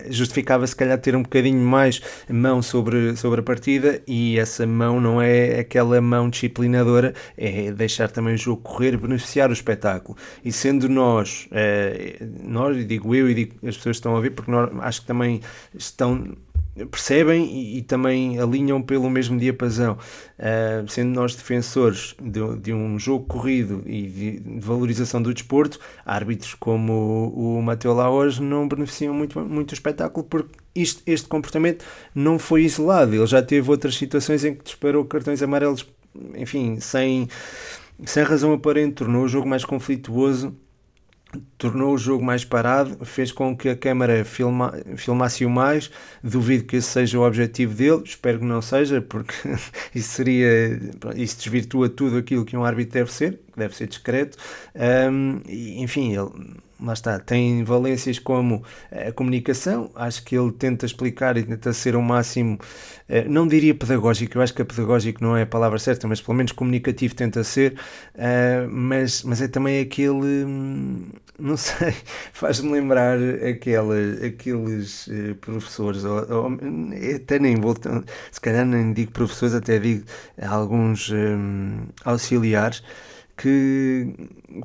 justificava 0.09 0.65
se 0.67 0.75
calhar 0.75 0.97
ter 0.97 1.15
um 1.15 1.23
bocadinho 1.23 1.59
mais 1.59 2.01
mão 2.29 2.61
sobre, 2.61 3.15
sobre 3.15 3.39
a 3.39 3.43
partida 3.43 4.01
e 4.07 4.37
essa 4.37 4.65
mão 4.65 4.99
não 4.99 5.21
é 5.21 5.59
aquela 5.59 5.99
mão 6.01 6.29
disciplinadora, 6.29 7.13
é 7.37 7.71
deixar 7.71 8.09
também 8.09 8.35
o 8.35 8.37
jogo 8.37 8.61
correr, 8.61 8.97
beneficiar 8.97 9.49
o 9.49 9.53
espetáculo. 9.53 10.17
E 10.43 10.51
sendo 10.51 10.87
nós, 10.89 11.47
é, 11.51 12.17
nós, 12.43 12.85
digo 12.87 13.15
eu 13.15 13.29
e 13.29 13.33
digo 13.33 13.55
as 13.67 13.77
pessoas 13.77 13.83
que 13.83 13.99
estão 13.99 14.13
a 14.13 14.15
ouvir, 14.15 14.31
porque 14.31 14.51
nós, 14.51 14.69
acho 14.81 15.01
que 15.01 15.07
também 15.07 15.41
estão 15.73 16.35
percebem 16.85 17.45
e, 17.45 17.77
e, 17.77 17.81
também 17.81 18.39
alinham 18.39 18.81
pelo 18.81 19.09
mesmo 19.09 19.37
diapasão. 19.37 19.97
Uh, 20.37 20.89
sendo 20.89 21.13
nós 21.13 21.35
defensores 21.35 22.15
de, 22.21 22.57
de, 22.57 22.73
um 22.73 22.97
jogo 22.97 23.25
corrido 23.25 23.83
e 23.85 24.03
de, 24.03 24.39
de, 24.39 24.59
valorização 24.59 25.21
do 25.21 25.33
desporto, 25.33 25.79
árbitros 26.05 26.53
como 26.53 26.93
o, 26.93 27.57
o 27.57 27.61
Mateu 27.61 27.91
hoje 27.91 28.41
não 28.41 28.67
beneficiam 28.67 29.13
muito, 29.13 29.39
muito 29.39 29.71
o 29.71 29.73
espetáculo 29.73 30.25
porque 30.25 30.57
isto, 30.73 31.01
este 31.05 31.27
comportamento 31.27 31.83
não 32.15 32.39
foi 32.39 32.63
isolado. 32.63 33.13
Ele 33.13 33.27
já 33.27 33.41
teve 33.41 33.69
outras 33.69 33.95
situações 33.95 34.45
em 34.45 34.55
que 34.55 34.63
disparou 34.63 35.03
cartões 35.05 35.41
amarelos, 35.41 35.85
enfim, 36.35 36.79
sem, 36.79 37.27
sem 38.05 38.23
razão 38.23 38.53
aparente, 38.53 38.95
tornou 38.95 39.23
o 39.23 39.27
jogo 39.27 39.47
mais 39.47 39.65
conflituoso 39.65 40.55
tornou 41.57 41.93
o 41.93 41.97
jogo 41.97 42.23
mais 42.23 42.43
parado, 42.43 43.05
fez 43.05 43.31
com 43.31 43.55
que 43.55 43.69
a 43.69 43.75
câmara 43.75 44.25
filma, 44.25 44.73
filmasse-o 44.95 45.49
mais. 45.49 45.91
Duvido 46.23 46.63
que 46.63 46.77
esse 46.77 46.87
seja 46.87 47.19
o 47.19 47.25
objetivo 47.25 47.73
dele, 47.73 48.01
espero 48.03 48.39
que 48.39 48.45
não 48.45 48.61
seja, 48.61 49.01
porque 49.01 49.33
isso 49.93 50.09
seria. 50.09 50.79
Isso 51.15 51.37
desvirtua 51.37 51.89
tudo 51.89 52.17
aquilo 52.17 52.45
que 52.45 52.57
um 52.57 52.63
árbitro 52.63 52.93
deve 52.93 53.11
ser, 53.11 53.39
que 53.51 53.59
deve 53.59 53.75
ser 53.75 53.87
discreto. 53.87 54.37
Um, 54.75 55.41
enfim, 55.47 56.15
ele 56.15 56.29
lá 56.81 56.93
está, 56.93 57.19
tem 57.19 57.63
valências 57.63 58.19
como 58.19 58.63
a 58.91 59.11
comunicação, 59.11 59.91
acho 59.95 60.23
que 60.23 60.35
ele 60.37 60.51
tenta 60.51 60.85
explicar 60.85 61.37
e 61.37 61.43
tenta 61.43 61.73
ser 61.73 61.95
o 61.95 62.01
máximo, 62.01 62.57
eh, 63.07 63.25
não 63.25 63.47
diria 63.47 63.75
pedagógico, 63.75 64.37
eu 64.37 64.41
acho 64.41 64.53
que 64.53 64.61
a 64.61 64.65
pedagógico 64.65 65.23
não 65.23 65.35
é 65.35 65.43
a 65.43 65.45
palavra 65.45 65.77
certa, 65.79 66.07
mas 66.07 66.21
pelo 66.21 66.37
menos 66.37 66.51
comunicativo 66.51 67.15
tenta 67.15 67.43
ser, 67.43 67.75
eh, 68.15 68.65
mas, 68.69 69.23
mas 69.23 69.41
é 69.41 69.47
também 69.47 69.81
aquele, 69.81 70.45
hum, 70.45 71.07
não 71.37 71.57
sei, 71.57 71.93
faz-me 72.33 72.71
lembrar 72.71 73.17
aqueles 74.27 75.09
eh, 75.09 75.33
professores, 75.41 76.03
ou, 76.05 76.17
ou, 76.31 76.57
até 77.15 77.39
nem 77.39 77.55
vou, 77.59 77.75
se 78.31 78.39
calhar 78.41 78.65
nem 78.65 78.93
digo 78.93 79.11
professores, 79.11 79.53
até 79.53 79.79
digo 79.79 80.05
alguns 80.41 81.11
um, 81.11 81.87
auxiliares, 82.05 82.83
que, 83.37 84.13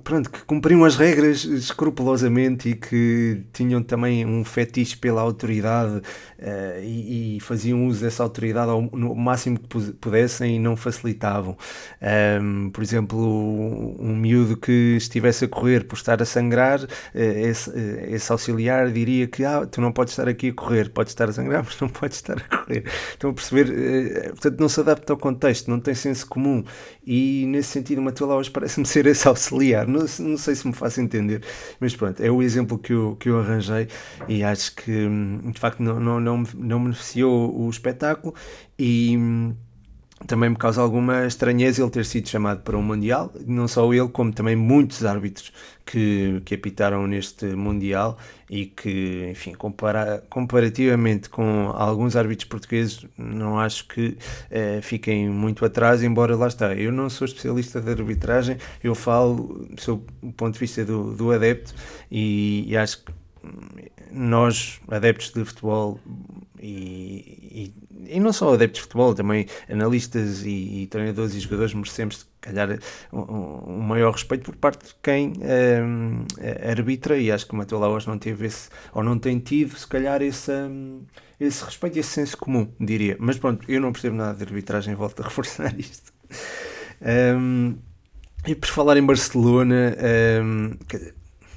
pronto, 0.03 0.31
que 0.31 0.42
cumpriam 0.44 0.85
as 0.85 0.97
regras 0.97 1.44
escrupulosamente 1.44 2.70
e 2.70 2.75
que 2.75 3.42
tinham 3.53 3.83
também 3.83 4.25
um 4.25 4.44
fetiche 4.44 4.97
pela 4.97 5.20
autoridade 5.20 5.97
uh, 5.97 6.83
e, 6.83 7.37
e, 7.37 7.40
faziam 7.40 7.87
uso 7.87 8.03
dessa 8.03 8.23
autoridade 8.23 8.70
ao, 8.70 8.83
no 8.83 9.14
máximo 9.14 9.59
que 9.59 9.92
pudessem 9.92 10.57
e 10.57 10.59
não 10.59 10.77
facilitavam. 10.77 11.57
Um, 12.40 12.70
por 12.70 12.83
exemplo, 12.83 13.18
um 13.99 14.16
miúdo 14.16 14.57
que 14.57 14.97
estivesse 14.97 15.44
a 15.44 15.49
correr 15.49 15.85
por 15.85 15.97
estar 15.97 16.20
a 16.23 16.25
sangrar, 16.25 16.83
uh, 16.83 16.88
esse, 17.14 17.70
uh, 17.70 18.14
esse, 18.14 18.33
auxiliar 18.33 18.90
diria 18.90 19.27
que 19.27 19.44
ah, 19.44 19.66
tu 19.66 19.81
não 19.81 19.92
podes 19.92 20.12
estar 20.12 20.29
aqui 20.29 20.49
a 20.49 20.53
correr, 20.55 20.90
podes 20.90 21.12
estar 21.12 21.29
a 21.29 21.33
sangrar, 21.33 21.62
mas 21.64 21.79
não 21.81 21.88
podes 21.88 22.16
estar 22.16 22.38
a 22.38 22.57
correr. 22.57 22.85
Estão 23.11 23.31
a 23.31 23.35
perceber? 23.35 23.64
portanto, 24.31 24.61
não 24.61 24.68
se 24.68 24.81
adapta 24.81 25.12
ao 25.12 25.16
contexto, 25.18 25.70
não 25.70 25.79
tem 25.79 25.94
senso 25.94 26.27
comum 26.27 26.64
e 27.07 27.44
nesse 27.47 27.68
sentido, 27.68 27.99
uma 27.99 28.07
Matheus 28.07 28.31
Laos 28.31 28.49
parece-me 28.49 28.87
ser 28.87 29.07
esse 29.07 29.27
auxiliar. 29.27 29.73
Não, 29.87 30.00
não, 30.00 30.37
sei 30.37 30.54
se 30.54 30.66
me 30.66 30.72
faço 30.72 31.00
entender, 31.00 31.42
mas 31.80 31.96
pronto, 31.96 32.22
é 32.22 32.30
o 32.30 32.42
exemplo 32.42 32.78
que 32.78 32.92
eu, 32.92 33.16
que 33.16 33.28
eu 33.28 33.40
arranjei 33.40 33.88
e 34.28 34.44
acho 34.44 34.74
que 34.76 34.90
hum, 34.90 35.50
de 35.52 35.58
facto 35.58 35.82
não, 35.82 35.98
não, 35.98 36.20
não, 36.20 36.42
não 36.56 36.82
beneficiou 36.82 37.58
o 37.58 37.68
espetáculo 37.70 38.34
e 38.78 39.16
hum, 39.16 39.54
também 40.26 40.50
me 40.50 40.56
causa 40.56 40.80
alguma 40.80 41.26
estranheza 41.26 41.82
ele 41.82 41.90
ter 41.90 42.04
sido 42.04 42.28
chamado 42.28 42.62
para 42.62 42.76
um 42.76 42.82
Mundial, 42.82 43.32
não 43.46 43.68
só 43.68 43.92
ele, 43.92 44.08
como 44.08 44.32
também 44.32 44.56
muitos 44.56 45.04
árbitros 45.04 45.52
que, 45.85 46.40
que 46.44 46.55
apitaram 46.55 47.07
neste 47.07 47.47
Mundial 47.47 48.18
e 48.49 48.66
que, 48.66 49.29
enfim, 49.31 49.53
compara, 49.53 50.23
comparativamente 50.29 51.29
com 51.29 51.70
alguns 51.75 52.16
árbitros 52.16 52.49
portugueses, 52.49 53.05
não 53.16 53.59
acho 53.59 53.87
que 53.88 54.16
eh, 54.51 54.81
fiquem 54.83 55.29
muito 55.29 55.64
atrás, 55.64 56.03
embora 56.03 56.37
lá 56.37 56.47
está, 56.47 56.75
eu 56.75 56.92
não 56.92 57.11
sou 57.11 57.27
especialista 57.27 57.81
de 57.81 57.90
arbitragem, 57.90 58.57
eu 58.83 58.94
falo 58.94 59.68
sob 59.77 60.05
o 60.23 60.33
ponto 60.33 60.55
de 60.55 60.61
vista 60.61 60.85
do, 60.85 61.14
do 61.14 61.33
adepto 61.33 61.75
e, 62.11 62.64
e 62.68 62.77
acho 62.77 63.05
que 63.05 63.12
nós, 64.11 64.81
adeptos 64.88 65.33
de 65.33 65.44
futebol 65.44 66.01
e, 66.61 67.73
e, 67.75 67.75
e, 68.07 68.18
não 68.18 68.33
só 68.33 68.52
adeptos 68.54 68.78
de 68.78 68.83
futebol, 68.83 69.14
também 69.14 69.46
analistas 69.68 70.42
e, 70.44 70.83
e 70.83 70.87
treinadores 70.88 71.35
e 71.35 71.40
jogadores 71.40 71.72
merecemos, 71.74 72.26
calhar, 72.40 72.78
um, 73.12 73.72
um, 73.72 73.80
maior 73.80 74.12
respeito 74.12 74.44
por 74.44 74.57
parte 74.57 74.87
de 74.87 74.94
quem 75.02 75.33
um, 75.83 76.24
arbitra 76.70 77.16
e 77.16 77.30
acho 77.30 77.46
que 77.46 77.52
o 77.52 77.57
Matheus 77.57 77.80
Laos 77.80 78.07
não 78.07 78.18
teve 78.18 78.46
esse, 78.46 78.68
ou 78.92 79.02
não 79.02 79.18
tem 79.18 79.38
tido, 79.38 79.76
se 79.76 79.87
calhar, 79.87 80.20
esse, 80.22 80.52
esse 81.38 81.64
respeito 81.64 81.96
e 81.96 82.00
esse 82.00 82.11
senso 82.11 82.37
comum, 82.37 82.68
diria. 82.80 83.16
Mas 83.18 83.38
pronto, 83.38 83.64
eu 83.70 83.80
não 83.80 83.92
percebo 83.92 84.16
nada 84.16 84.35
de 84.35 84.44
arbitragem, 84.44 84.94
volto 84.94 85.20
a 85.20 85.24
reforçar 85.26 85.78
isto. 85.78 86.12
e 88.46 88.54
por 88.54 88.68
falar 88.68 88.96
em 88.96 89.07
Barcelona, 89.07 89.96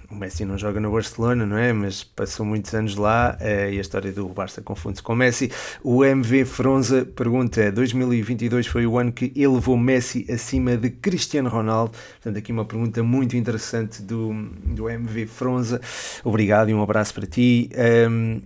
o 0.09 0.15
Messi 0.15 0.45
não 0.45 0.57
joga 0.57 0.79
no 0.79 0.91
Barcelona, 0.91 1.45
não 1.45 1.57
é? 1.57 1.73
Mas 1.73 2.03
passou 2.03 2.45
muitos 2.45 2.73
anos 2.73 2.95
lá 2.95 3.37
eh, 3.39 3.73
e 3.73 3.77
a 3.77 3.81
história 3.81 4.11
do 4.11 4.27
Barça 4.29 4.61
confunde-se 4.61 5.03
com 5.03 5.15
Messi. 5.15 5.51
O 5.83 6.03
MV 6.03 6.45
Fronza 6.45 7.05
pergunta: 7.05 7.71
2022 7.71 8.67
foi 8.67 8.85
o 8.85 8.97
ano 8.97 9.11
que 9.11 9.31
elevou 9.35 9.77
Messi 9.77 10.25
acima 10.31 10.77
de 10.77 10.89
Cristiano 10.89 11.49
Ronaldo? 11.49 11.91
Portanto, 12.13 12.37
aqui 12.37 12.51
uma 12.51 12.65
pergunta 12.65 13.03
muito 13.03 13.35
interessante 13.35 14.01
do, 14.01 14.33
do 14.65 14.89
MV 14.89 15.27
Fronza. 15.27 15.81
Obrigado 16.23 16.69
e 16.69 16.73
um 16.73 16.81
abraço 16.81 17.13
para 17.13 17.27
ti. 17.27 17.69
Um, 18.09 18.41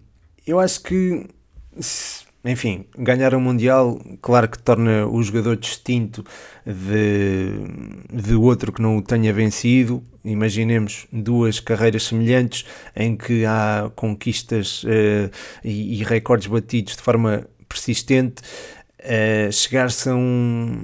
eu 0.45 0.59
acho 0.59 0.81
que. 0.81 1.27
Se, 1.79 2.30
enfim, 2.43 2.85
ganhar 2.97 3.33
o 3.33 3.37
um 3.37 3.41
Mundial, 3.41 3.99
claro 4.21 4.49
que 4.49 4.57
torna 4.57 5.05
o 5.05 5.21
jogador 5.21 5.55
distinto 5.57 6.25
de, 6.65 8.21
de 8.23 8.33
outro 8.33 8.71
que 8.71 8.81
não 8.81 8.97
o 8.97 9.01
tenha 9.01 9.31
vencido. 9.31 10.03
Imaginemos 10.25 11.07
duas 11.11 11.59
carreiras 11.59 12.03
semelhantes 12.03 12.65
em 12.95 13.15
que 13.15 13.45
há 13.45 13.91
conquistas 13.95 14.83
uh, 14.83 15.31
e, 15.63 15.99
e 15.99 16.03
recordes 16.03 16.47
batidos 16.47 16.95
de 16.95 17.01
forma 17.01 17.47
persistente. 17.69 18.41
Uh, 19.03 19.51
chegar-se 19.51 20.09
a, 20.09 20.15
um, 20.15 20.79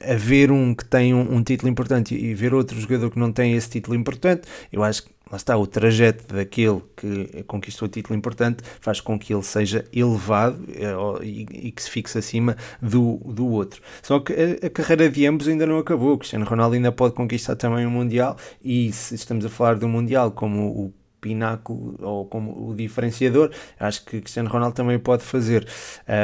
a 0.00 0.14
ver 0.14 0.52
um 0.52 0.72
que 0.72 0.84
tem 0.84 1.12
um, 1.12 1.34
um 1.34 1.42
título 1.42 1.68
importante 1.68 2.14
e 2.14 2.32
ver 2.32 2.54
outro 2.54 2.80
jogador 2.80 3.10
que 3.10 3.18
não 3.18 3.32
tem 3.32 3.54
esse 3.54 3.68
título 3.68 3.96
importante, 3.96 4.42
eu 4.72 4.84
acho 4.84 5.02
que 5.02 5.10
lá 5.30 5.36
está, 5.36 5.56
o 5.56 5.66
trajeto 5.66 6.34
daquele 6.34 6.82
que 6.96 7.44
conquistou 7.44 7.86
o 7.86 7.90
título 7.90 8.16
importante 8.16 8.64
faz 8.80 9.00
com 9.00 9.18
que 9.18 9.32
ele 9.32 9.42
seja 9.42 9.84
elevado 9.92 10.64
eh, 10.74 11.24
e, 11.24 11.68
e 11.68 11.72
que 11.72 11.82
se 11.82 11.90
fixe 11.90 12.18
acima 12.18 12.56
do, 12.82 13.18
do 13.24 13.46
outro. 13.46 13.80
Só 14.02 14.18
que 14.18 14.32
a, 14.32 14.66
a, 14.66 14.70
carreira 14.70 15.08
de 15.08 15.26
ambos 15.26 15.46
ainda 15.46 15.66
não 15.66 15.78
acabou. 15.78 16.14
O 16.14 16.18
Cristiano 16.18 16.44
Ronaldo 16.44 16.74
ainda 16.74 16.90
pode 16.90 17.14
conquistar 17.14 17.54
também 17.54 17.86
um 17.86 17.90
Mundial 17.90 18.36
e 18.62 18.92
se 18.92 19.14
estamos 19.14 19.44
a 19.44 19.48
falar 19.48 19.82
um 19.84 19.88
Mundial 19.88 20.32
como 20.32 20.66
o 20.66 20.92
pináculo 21.20 21.96
ou 22.00 22.26
como 22.26 22.68
o 22.70 22.74
diferenciador, 22.74 23.50
acho 23.78 24.04
que 24.04 24.20
Cristiano 24.20 24.48
Ronaldo 24.48 24.74
também 24.74 24.98
pode 24.98 25.22
fazer. 25.22 25.66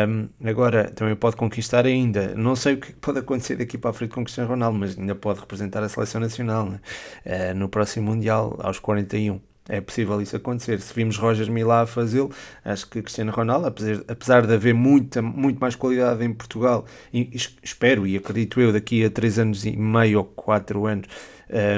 Um, 0.08 0.28
agora, 0.44 0.90
também 0.90 1.14
pode 1.14 1.36
conquistar 1.36 1.86
ainda. 1.86 2.34
Não 2.34 2.56
sei 2.56 2.74
o 2.74 2.78
que 2.78 2.92
pode 2.94 3.18
acontecer 3.18 3.56
daqui 3.56 3.78
para 3.78 3.90
a 3.90 3.92
frente 3.92 4.10
com 4.14 4.24
Cristiano 4.24 4.50
Ronaldo, 4.50 4.78
mas 4.78 4.98
ainda 4.98 5.14
pode 5.14 5.40
representar 5.40 5.82
a 5.82 5.88
seleção 5.88 6.20
nacional 6.20 6.66
né? 6.66 6.80
uh, 7.26 7.54
no 7.54 7.68
próximo 7.68 8.06
Mundial, 8.10 8.56
aos 8.60 8.78
41. 8.78 9.40
É 9.68 9.80
possível 9.80 10.20
isso 10.22 10.36
acontecer. 10.36 10.80
Se 10.80 10.94
vimos 10.94 11.16
Roger 11.16 11.50
Milá 11.50 11.82
a 11.82 11.86
fazê-lo, 11.86 12.30
acho 12.64 12.88
que 12.88 13.02
Cristiano 13.02 13.32
Ronaldo, 13.32 13.66
apesar, 13.66 14.04
apesar 14.06 14.46
de 14.46 14.54
haver 14.54 14.74
muita, 14.74 15.20
muito 15.20 15.58
mais 15.58 15.74
qualidade 15.74 16.24
em 16.24 16.32
Portugal, 16.32 16.86
e, 17.12 17.30
espero 17.62 18.06
e 18.06 18.16
acredito 18.16 18.60
eu, 18.60 18.72
daqui 18.72 19.04
a 19.04 19.10
3 19.10 19.40
anos 19.40 19.66
e 19.66 19.76
meio 19.76 20.18
ou 20.18 20.24
4 20.24 20.86
anos, 20.86 21.08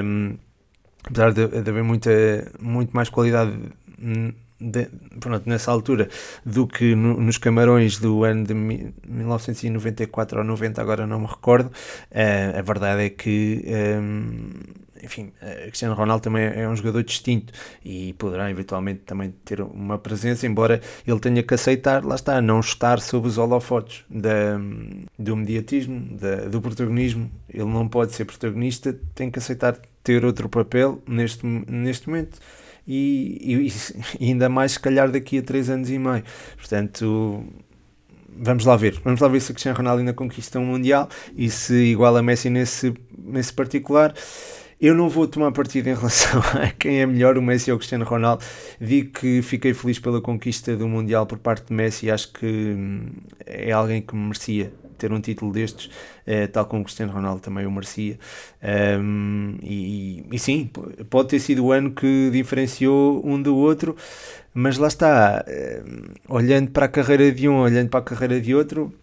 um, 0.03 0.37
apesar 1.09 1.33
de, 1.33 1.47
de 1.47 1.69
haver 1.69 1.83
muita, 1.83 2.09
muito 2.59 2.91
mais 2.95 3.09
qualidade 3.09 3.53
de, 4.59 4.87
pronto, 5.19 5.47
nessa 5.47 5.71
altura 5.71 6.09
do 6.45 6.67
que 6.67 6.93
no, 6.93 7.19
nos 7.19 7.37
Camarões 7.37 7.97
do 7.97 8.23
ano 8.23 8.45
de 8.45 8.53
1994 8.53 10.39
ou 10.39 10.43
90, 10.43 10.81
agora 10.81 11.07
não 11.07 11.19
me 11.19 11.27
recordo. 11.27 11.67
Uh, 12.11 12.57
a 12.57 12.61
verdade 12.61 13.03
é 13.03 13.09
que. 13.09 13.63
Um, 13.67 14.88
enfim, 15.03 15.31
Cristiano 15.63 15.93
Ronaldo 15.95 16.23
também 16.23 16.43
é 16.43 16.67
um 16.67 16.75
jogador 16.75 17.03
distinto 17.03 17.53
e 17.83 18.13
poderá 18.13 18.49
eventualmente 18.49 19.01
também 19.05 19.33
ter 19.43 19.61
uma 19.61 19.97
presença, 19.97 20.45
embora 20.45 20.81
ele 21.07 21.19
tenha 21.19 21.43
que 21.43 21.53
aceitar, 21.53 22.03
lá 22.03 22.15
está, 22.15 22.41
não 22.41 22.59
estar 22.59 22.99
sob 22.99 23.27
os 23.27 23.37
holofotes 23.37 24.03
da, 24.09 24.59
do 25.17 25.35
mediatismo, 25.35 26.17
da, 26.17 26.45
do 26.45 26.61
protagonismo. 26.61 27.29
Ele 27.51 27.65
não 27.65 27.87
pode 27.87 28.13
ser 28.13 28.25
protagonista, 28.25 28.97
tem 29.15 29.29
que 29.29 29.39
aceitar 29.39 29.77
ter 30.03 30.23
outro 30.25 30.49
papel 30.49 31.01
neste, 31.07 31.45
neste 31.45 32.07
momento 32.07 32.39
e, 32.87 33.67
e, 33.69 33.73
e 34.19 34.29
ainda 34.29 34.49
mais 34.49 34.73
se 34.73 34.79
calhar 34.79 35.11
daqui 35.11 35.37
a 35.37 35.41
3 35.43 35.69
anos 35.69 35.89
e 35.89 35.99
meio. 35.99 36.23
Portanto, 36.57 37.43
vamos 38.27 38.65
lá 38.65 38.75
ver. 38.75 38.99
Vamos 39.03 39.19
lá 39.19 39.27
ver 39.27 39.39
se 39.41 39.53
Cristiano 39.53 39.77
Ronaldo 39.77 39.99
ainda 39.99 40.13
conquista 40.13 40.59
um 40.59 40.65
Mundial 40.65 41.07
e 41.35 41.49
se 41.49 41.75
igual 41.75 42.15
a 42.15 42.23
Messi 42.23 42.49
nesse, 42.49 42.93
nesse 43.17 43.53
particular. 43.53 44.13
Eu 44.81 44.95
não 44.95 45.09
vou 45.09 45.27
tomar 45.27 45.51
partido 45.51 45.87
em 45.87 45.93
relação 45.93 46.39
a 46.55 46.69
quem 46.71 47.01
é 47.01 47.05
melhor, 47.05 47.37
o 47.37 47.41
Messi 47.41 47.69
ou 47.69 47.75
o 47.75 47.79
Cristiano 47.79 48.05
Ronaldo. 48.05 48.45
Digo 48.79 49.11
que 49.11 49.41
fiquei 49.41 49.73
feliz 49.73 49.99
pela 49.99 50.21
conquista 50.21 50.75
do 50.75 50.87
Mundial 50.87 51.25
por 51.25 51.37
parte 51.37 51.67
de 51.67 51.73
Messi 51.73 52.09
acho 52.09 52.31
que 52.31 52.45
hum, 52.45 53.09
é 53.45 53.71
alguém 53.73 54.01
que 54.01 54.15
merecia 54.15 54.71
ter 54.97 55.11
um 55.11 55.19
título 55.19 55.51
destes, 55.51 55.89
eh, 56.25 56.47
tal 56.47 56.65
como 56.65 56.81
o 56.81 56.85
Cristiano 56.85 57.11
Ronaldo 57.11 57.41
também 57.41 57.65
o 57.65 57.71
merecia. 57.71 58.19
Um, 59.01 59.57
e, 59.63 60.25
e, 60.29 60.39
sim, 60.39 60.69
pode 61.09 61.29
ter 61.29 61.39
sido 61.39 61.65
o 61.65 61.71
ano 61.71 61.91
que 61.91 62.29
diferenciou 62.31 63.25
um 63.25 63.41
do 63.41 63.55
outro, 63.55 63.95
mas 64.53 64.77
lá 64.77 64.89
está, 64.89 65.45
olhando 66.27 66.71
para 66.71 66.85
a 66.85 66.89
carreira 66.89 67.31
de 67.31 67.47
um, 67.47 67.59
olhando 67.59 67.89
para 67.89 68.01
a 68.01 68.03
carreira 68.03 68.41
de 68.41 68.53
outro, 68.53 68.93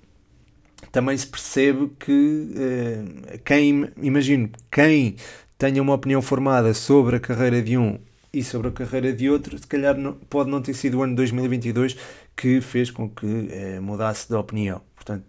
também 0.93 1.17
se 1.17 1.27
percebe 1.27 1.91
que 1.99 2.13
uh, 2.13 3.39
quem, 3.43 3.89
imagino, 4.03 4.51
quem 4.71 5.17
tenha 5.59 5.83
uma 5.83 5.95
opinião 5.95 6.21
formada 6.21 6.75
sobre 6.75 7.17
a 7.17 7.21
carreira 7.21 7.63
de 7.63 7.77
um 7.77 7.99
e 8.33 8.43
sobre 8.45 8.69
a 8.69 8.71
carreira 8.71 9.13
de 9.13 9.31
outro, 9.31 9.59
se 9.59 9.67
calhar 9.67 9.97
não, 9.97 10.13
pode 10.13 10.51
não 10.51 10.61
ter 10.61 10.75
sido 10.75 10.99
o 10.99 11.03
ano 11.03 11.17
2022 11.17 11.97
que 12.37 12.61
fez 12.61 12.91
com 12.91 13.09
que 13.09 13.25
uh, 13.27 13.83
mudasse 13.83 14.29
de 14.29 14.35
opinião. 14.35 14.83
Portanto, 14.95 15.25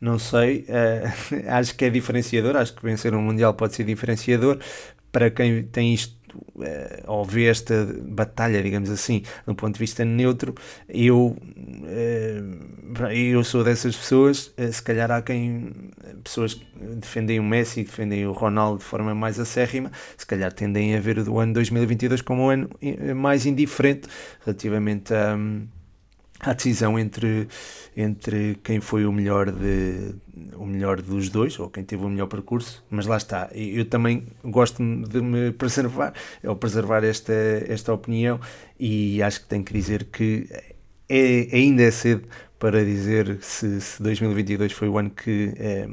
não 0.00 0.18
sei, 0.18 0.66
uh, 0.68 1.48
acho 1.48 1.74
que 1.74 1.84
é 1.86 1.90
diferenciador, 1.90 2.56
acho 2.56 2.74
que 2.74 2.82
vencer 2.82 3.14
um 3.14 3.22
Mundial 3.22 3.54
pode 3.54 3.74
ser 3.74 3.84
diferenciador 3.84 4.58
para 5.10 5.30
quem 5.30 5.62
tem 5.62 5.94
isto 5.94 6.14
ou 7.06 7.24
vê 7.24 7.46
esta 7.46 7.86
batalha, 8.02 8.62
digamos 8.62 8.90
assim, 8.90 9.20
de 9.20 9.50
um 9.50 9.54
ponto 9.54 9.74
de 9.74 9.80
vista 9.80 10.04
neutro, 10.04 10.54
eu, 10.88 11.36
uh, 11.36 13.06
eu 13.12 13.44
sou 13.44 13.64
dessas 13.64 13.96
pessoas, 13.96 14.54
se 14.72 14.82
calhar 14.82 15.10
há 15.10 15.22
quem, 15.22 15.72
pessoas 16.22 16.54
que 16.54 16.66
defendem 16.96 17.38
o 17.38 17.42
Messi, 17.42 17.82
defendem 17.82 18.26
o 18.26 18.32
Ronaldo 18.32 18.78
de 18.78 18.84
forma 18.84 19.14
mais 19.14 19.38
acérrima, 19.38 19.90
se 20.16 20.26
calhar 20.26 20.52
tendem 20.52 20.96
a 20.96 21.00
ver 21.00 21.18
o 21.28 21.38
ano 21.38 21.52
2022 21.54 22.20
como 22.22 22.44
um 22.44 22.50
ano 22.50 22.70
mais 23.16 23.46
indiferente 23.46 24.08
relativamente 24.44 25.14
a... 25.14 25.36
A 26.40 26.54
decisão 26.54 26.98
entre, 26.98 27.48
entre 27.94 28.58
quem 28.64 28.80
foi 28.80 29.04
o 29.04 29.12
melhor, 29.12 29.50
de, 29.50 30.14
o 30.56 30.64
melhor 30.64 31.02
dos 31.02 31.28
dois, 31.28 31.58
ou 31.58 31.68
quem 31.68 31.84
teve 31.84 32.02
o 32.02 32.08
melhor 32.08 32.28
percurso, 32.28 32.82
mas 32.88 33.04
lá 33.04 33.18
está. 33.18 33.50
Eu 33.54 33.84
também 33.84 34.26
gosto 34.42 34.78
de 34.78 35.20
me 35.20 35.52
preservar, 35.52 36.14
ou 36.42 36.56
preservar 36.56 37.04
esta, 37.04 37.32
esta 37.68 37.92
opinião, 37.92 38.40
e 38.78 39.22
acho 39.22 39.42
que 39.42 39.46
tenho 39.48 39.62
que 39.62 39.72
dizer 39.74 40.04
que 40.04 40.48
é, 41.10 41.48
ainda 41.52 41.82
é 41.82 41.90
cedo 41.90 42.26
para 42.58 42.84
dizer 42.84 43.38
se, 43.42 43.80
se 43.80 44.02
2022 44.02 44.72
foi 44.72 44.88
o 44.88 44.96
ano 44.96 45.10
que 45.10 45.52
é, 45.56 45.86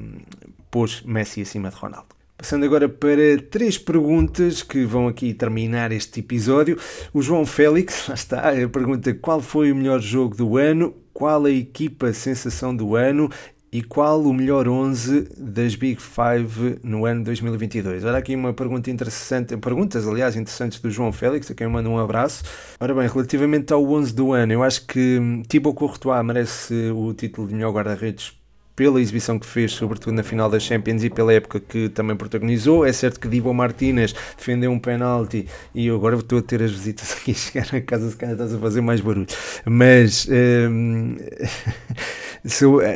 pôs 0.72 1.02
Messi 1.02 1.42
acima 1.42 1.70
de 1.70 1.76
Ronaldo. 1.76 2.17
Passando 2.38 2.66
agora 2.66 2.88
para 2.88 3.42
três 3.50 3.80
perguntas 3.80 4.62
que 4.62 4.86
vão 4.86 5.08
aqui 5.08 5.34
terminar 5.34 5.92
este 5.92 6.20
episódio. 6.20 6.78
O 7.12 7.20
João 7.20 7.48
Félix, 7.48 8.06
lá 8.08 8.14
está, 8.14 8.54
pergunta 8.72 9.12
qual 9.16 9.42
foi 9.42 9.72
o 9.72 9.76
melhor 9.76 10.00
jogo 10.00 10.36
do 10.36 10.56
ano, 10.56 10.94
qual 11.12 11.46
a 11.46 11.50
equipa 11.50 12.14
sensação 12.14 12.76
do 12.76 12.96
ano 12.96 13.28
e 13.72 13.82
qual 13.82 14.22
o 14.22 14.32
melhor 14.32 14.68
11 14.68 15.30
das 15.36 15.74
Big 15.74 16.00
Five 16.00 16.78
no 16.84 17.08
ano 17.08 17.24
2022? 17.24 18.06
Olha 18.06 18.20
aqui 18.20 18.36
uma 18.36 18.54
pergunta 18.54 18.92
interessante, 18.92 19.58
perguntas 19.58 20.08
aliás 20.08 20.36
interessantes 20.36 20.80
do 20.80 20.92
João 20.92 21.12
Félix, 21.12 21.50
a 21.50 21.56
quem 21.56 21.66
eu 21.66 21.72
mando 21.72 21.90
um 21.90 21.98
abraço. 21.98 22.44
Ora 22.80 22.94
bem, 22.94 23.08
relativamente 23.08 23.74
ao 23.74 23.84
11 23.84 24.14
do 24.14 24.32
ano, 24.32 24.54
eu 24.54 24.62
acho 24.62 24.86
que 24.86 25.20
Thibaut 25.50 25.76
Courtois 25.76 26.24
merece 26.24 26.92
o 26.92 27.12
título 27.16 27.48
de 27.48 27.56
melhor 27.56 27.74
guarda-redes 27.74 28.38
pela 28.78 29.02
exibição 29.02 29.40
que 29.40 29.46
fez, 29.48 29.72
sobretudo 29.72 30.14
na 30.14 30.22
final 30.22 30.48
da 30.52 30.60
Champions 30.60 31.04
e 31.04 31.10
pela 31.10 31.34
época 31.34 31.60
que 31.60 31.90
também 31.90 32.16
protagonizou. 32.16 32.86
É 32.86 32.94
certo 32.94 33.20
que 33.20 33.28
Dibo 33.28 33.52
Martínez 33.52 34.14
defendeu 34.38 34.72
um 34.72 34.78
penalti 34.78 35.48
e 35.74 35.88
eu 35.88 35.96
agora 35.96 36.16
estou 36.16 36.38
a 36.38 36.42
ter 36.44 36.62
as 36.62 36.72
visitas 36.72 37.12
aqui 37.20 37.34
chegar 37.34 37.68
a 37.76 37.82
casa, 37.82 38.12
se 38.12 38.16
calhar 38.16 38.36
estás 38.36 38.54
a 38.54 38.60
fazer 38.60 38.82
mais 38.82 39.02
barulho. 39.02 39.26
Mas 39.66 40.28
um, 40.30 41.18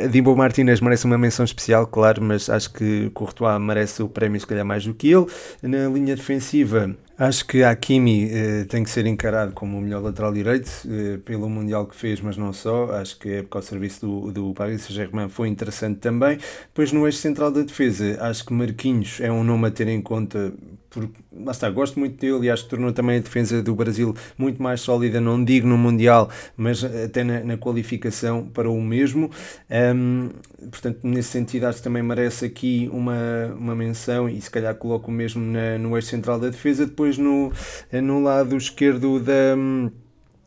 Dibo 0.08 0.36
Martínez 0.36 0.80
merece 0.80 1.04
uma 1.04 1.18
menção 1.18 1.44
especial, 1.44 1.84
claro, 1.88 2.22
mas 2.22 2.48
acho 2.48 2.72
que 2.72 3.10
Courtois 3.10 3.60
merece 3.60 4.04
o 4.04 4.08
prémio, 4.08 4.40
se 4.40 4.46
calhar 4.46 4.64
mais 4.64 4.86
do 4.86 4.94
que 4.94 5.10
ele. 5.10 5.26
Na 5.62 5.88
linha 5.88 6.14
defensiva, 6.14 6.94
Acho 7.22 7.46
que 7.46 7.62
Hakimi 7.62 8.28
eh, 8.32 8.64
tem 8.64 8.82
que 8.82 8.90
ser 8.90 9.06
encarado 9.06 9.52
como 9.52 9.78
o 9.78 9.80
melhor 9.80 10.02
lateral 10.02 10.32
direito 10.32 10.68
eh, 10.88 11.18
pelo 11.24 11.48
Mundial 11.48 11.86
que 11.86 11.94
fez, 11.94 12.20
mas 12.20 12.36
não 12.36 12.52
só. 12.52 12.90
Acho 12.96 13.16
que 13.16 13.28
a 13.28 13.36
época 13.36 13.60
ao 13.60 13.62
serviço 13.62 14.04
do, 14.04 14.32
do 14.32 14.52
Paris 14.54 14.82
Saint-Germain 14.82 15.28
foi 15.28 15.46
interessante 15.46 16.00
também. 16.00 16.38
Depois 16.66 16.90
no 16.90 17.06
eixo 17.06 17.18
central 17.18 17.52
da 17.52 17.62
defesa, 17.62 18.18
acho 18.20 18.44
que 18.44 18.52
Marquinhos 18.52 19.20
é 19.20 19.30
um 19.30 19.44
nome 19.44 19.68
a 19.68 19.70
ter 19.70 19.86
em 19.86 20.02
conta 20.02 20.52
porque 20.92 21.22
lá 21.32 21.52
está, 21.52 21.68
gosto 21.70 21.98
muito 21.98 22.20
dele 22.20 22.46
e 22.46 22.50
acho 22.50 22.64
que 22.64 22.70
tornou 22.70 22.92
também 22.92 23.16
a 23.16 23.20
defesa 23.20 23.62
do 23.62 23.74
Brasil 23.74 24.14
muito 24.36 24.62
mais 24.62 24.80
sólida, 24.80 25.20
não 25.20 25.42
digo 25.42 25.66
no 25.66 25.78
Mundial, 25.78 26.30
mas 26.56 26.84
até 26.84 27.24
na, 27.24 27.40
na 27.40 27.56
qualificação 27.56 28.46
para 28.46 28.70
o 28.70 28.80
mesmo. 28.80 29.30
Um, 29.70 30.28
portanto, 30.70 31.00
nesse 31.02 31.30
sentido, 31.30 31.66
acho 31.66 31.78
que 31.78 31.84
também 31.84 32.02
merece 32.02 32.44
aqui 32.44 32.90
uma, 32.92 33.54
uma 33.56 33.74
menção 33.74 34.28
e 34.28 34.40
se 34.40 34.50
calhar 34.50 34.74
coloco 34.74 35.10
mesmo 35.10 35.44
na, 35.44 35.78
no 35.78 35.96
eixo 35.96 36.08
central 36.08 36.38
da 36.38 36.50
defesa. 36.50 36.86
Depois 36.86 37.16
no, 37.16 37.50
no 37.90 38.22
lado 38.22 38.56
esquerdo 38.56 39.18
da 39.18 39.56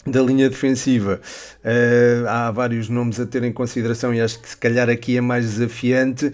da 0.06 0.22
linha 0.22 0.50
defensiva. 0.50 1.20
Uh, 1.64 2.28
há 2.28 2.52
vários 2.52 2.90
nomes 2.90 3.20
a 3.20 3.26
ter 3.26 3.44
em 3.44 3.52
consideração 3.52 4.14
e 4.14 4.22
acho 4.22 4.40
que 4.40 4.50
se 4.50 4.58
calhar 4.58 4.90
aqui 4.90 5.18
é 5.18 5.22
mais 5.22 5.46
desafiante. 5.54 6.32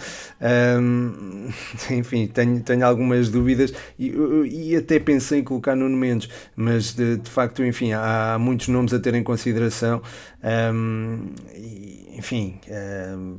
Um, 0.79 1.47
enfim, 1.89 2.27
tenho, 2.27 2.59
tenho 2.61 2.85
algumas 2.85 3.29
dúvidas 3.29 3.73
e, 3.97 4.13
e 4.51 4.75
até 4.75 4.99
pensei 4.99 5.39
em 5.39 5.43
colocar 5.43 5.75
Nuno 5.75 5.95
Mendes, 5.95 6.29
mas 6.55 6.93
de, 6.93 7.17
de 7.17 7.29
facto, 7.29 7.63
enfim, 7.63 7.93
há, 7.93 8.33
há, 8.33 8.39
muitos 8.39 8.67
nomes 8.67 8.93
a 8.93 8.99
ter 8.99 9.13
em 9.13 9.23
consideração. 9.23 10.01
Um, 10.43 11.29
e, 11.55 12.15
enfim. 12.17 12.59
Um, 12.69 13.37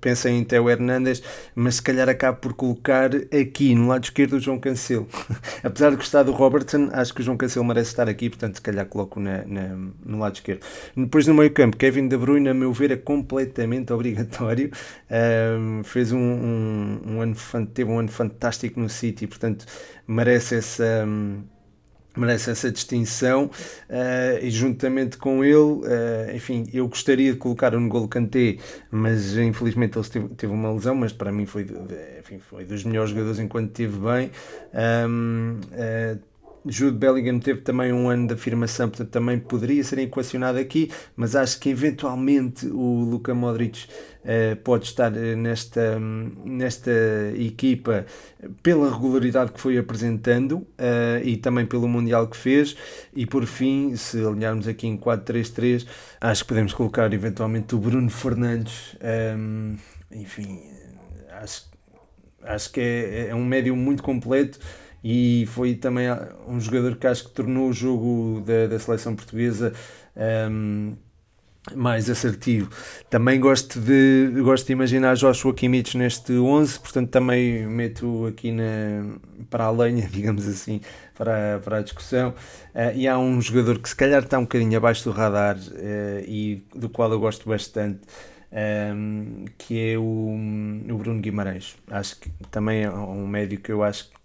pensei 0.00 0.32
em 0.32 0.44
Teo 0.44 0.68
Hernandes, 0.68 1.22
mas 1.54 1.76
se 1.76 1.82
calhar 1.82 2.08
acabo 2.08 2.38
por 2.38 2.54
colocar 2.54 3.10
aqui 3.14 3.74
no 3.74 3.88
lado 3.88 4.04
esquerdo 4.04 4.34
o 4.34 4.40
João 4.40 4.58
Cancelo. 4.58 5.08
Apesar 5.62 5.90
de 5.90 5.96
gostar 5.96 6.22
do 6.22 6.32
Robertson, 6.32 6.90
acho 6.92 7.14
que 7.14 7.20
o 7.20 7.24
João 7.24 7.36
Cancelo 7.36 7.64
merece 7.64 7.90
estar 7.90 8.08
aqui, 8.08 8.28
portanto, 8.28 8.56
se 8.56 8.62
calhar 8.62 8.86
coloco 8.86 9.20
na, 9.20 9.44
na, 9.44 9.76
no 10.04 10.18
lado 10.18 10.34
esquerdo. 10.34 10.60
Depois 10.96 11.26
no 11.26 11.34
meio 11.34 11.50
campo, 11.52 11.76
Kevin 11.76 12.08
De 12.08 12.16
Bruyne, 12.16 12.48
a 12.48 12.54
meu 12.54 12.72
ver, 12.72 12.90
é 12.90 12.96
completamente 12.96 13.92
obrigatório. 13.94 14.70
Um, 15.10 15.82
fez 15.84 16.12
um, 16.12 16.18
um, 16.18 17.00
um, 17.06 17.20
ano, 17.20 17.36
teve 17.72 17.90
um 17.90 17.98
ano 17.98 18.08
fantástico 18.08 18.80
no 18.80 18.88
City, 18.88 19.26
portanto, 19.26 19.66
merece 20.06 20.56
essa. 20.56 21.04
Um, 21.06 21.53
merece 22.16 22.50
essa 22.50 22.70
distinção 22.70 23.44
uh, 23.44 24.38
e 24.42 24.50
juntamente 24.50 25.18
com 25.18 25.44
ele, 25.44 25.56
uh, 25.56 26.34
enfim, 26.34 26.68
eu 26.72 26.86
gostaria 26.88 27.32
de 27.32 27.38
colocar 27.38 27.74
o 27.74 27.80
N'Golo 27.80 28.08
Kanté, 28.08 28.58
mas 28.90 29.36
infelizmente 29.36 29.98
ele 29.98 30.08
teve, 30.08 30.28
teve, 30.28 30.52
uma 30.52 30.72
lesão, 30.72 30.94
mas 30.94 31.12
para 31.12 31.32
mim 31.32 31.46
foi, 31.46 31.66
enfim, 32.18 32.38
foi 32.38 32.64
dos 32.64 32.84
melhores 32.84 33.10
jogadores 33.10 33.38
enquanto 33.38 33.68
esteve 33.68 33.98
bem. 33.98 34.30
Um, 35.08 35.60
uh, 35.72 36.33
Jude 36.66 36.96
Bellingham 36.96 37.38
teve 37.38 37.60
também 37.60 37.92
um 37.92 38.08
ano 38.08 38.28
de 38.28 38.34
afirmação, 38.34 38.88
portanto 38.88 39.10
também 39.10 39.38
poderia 39.38 39.84
ser 39.84 39.98
equacionado 39.98 40.58
aqui, 40.58 40.90
mas 41.14 41.36
acho 41.36 41.60
que 41.60 41.68
eventualmente 41.68 42.66
o 42.66 43.04
Luka 43.04 43.34
Modric 43.34 43.86
uh, 44.24 44.56
pode 44.62 44.86
estar 44.86 45.14
eh, 45.14 45.36
nesta, 45.36 45.98
nesta 46.44 46.90
equipa 47.36 48.06
pela 48.62 48.90
regularidade 48.90 49.52
que 49.52 49.60
foi 49.60 49.76
apresentando 49.76 50.52
uh, 50.52 51.22
e 51.22 51.36
também 51.36 51.66
pelo 51.66 51.86
Mundial 51.86 52.26
que 52.28 52.36
fez. 52.36 52.76
E 53.14 53.26
por 53.26 53.44
fim, 53.44 53.94
se 53.96 54.24
alinharmos 54.24 54.66
aqui 54.66 54.86
em 54.86 54.96
4-3-3, 54.96 55.86
acho 56.20 56.42
que 56.42 56.48
podemos 56.48 56.72
colocar 56.72 57.12
eventualmente 57.12 57.74
o 57.74 57.78
Bruno 57.78 58.08
Fernandes. 58.08 58.96
Um, 59.36 59.76
enfim, 60.10 60.62
acho, 61.30 61.68
acho 62.42 62.72
que 62.72 62.80
é, 62.80 63.28
é 63.28 63.34
um 63.34 63.44
médio 63.44 63.76
muito 63.76 64.02
completo 64.02 64.58
e 65.04 65.44
foi 65.48 65.74
também 65.74 66.06
um 66.48 66.58
jogador 66.58 66.96
que 66.96 67.06
acho 67.06 67.24
que 67.24 67.30
tornou 67.32 67.68
o 67.68 67.72
jogo 67.74 68.40
da, 68.40 68.66
da 68.66 68.78
seleção 68.78 69.14
portuguesa 69.14 69.74
um, 70.50 70.94
mais 71.74 72.08
assertivo. 72.08 72.70
Também 73.10 73.38
gosto 73.38 73.78
de, 73.78 74.32
gosto 74.42 74.66
de 74.66 74.72
imaginar 74.72 75.14
Joshua 75.14 75.52
Kimmich 75.52 75.96
neste 75.98 76.32
11, 76.32 76.80
portanto 76.80 77.10
também 77.10 77.66
meto 77.66 78.26
aqui 78.26 78.50
na, 78.50 79.18
para 79.50 79.64
a 79.64 79.70
lenha, 79.70 80.08
digamos 80.10 80.48
assim, 80.48 80.80
para, 81.14 81.60
para 81.62 81.78
a 81.78 81.82
discussão. 81.82 82.30
Uh, 82.74 82.96
e 82.96 83.06
há 83.06 83.18
um 83.18 83.42
jogador 83.42 83.78
que 83.80 83.88
se 83.90 83.96
calhar 83.96 84.22
está 84.22 84.38
um 84.38 84.42
bocadinho 84.42 84.76
abaixo 84.76 85.04
do 85.04 85.10
radar 85.10 85.58
uh, 85.58 86.24
e 86.26 86.64
do 86.74 86.88
qual 86.88 87.12
eu 87.12 87.20
gosto 87.20 87.46
bastante, 87.46 88.00
um, 88.94 89.44
que 89.58 89.92
é 89.92 89.98
o, 89.98 90.02
o 90.02 90.96
Bruno 90.96 91.20
Guimarães. 91.20 91.76
Acho 91.90 92.18
que 92.20 92.30
também 92.50 92.84
é 92.84 92.90
um 92.90 93.26
médio 93.26 93.60
que 93.60 93.70
eu 93.70 93.82
acho 93.82 94.08
que 94.08 94.23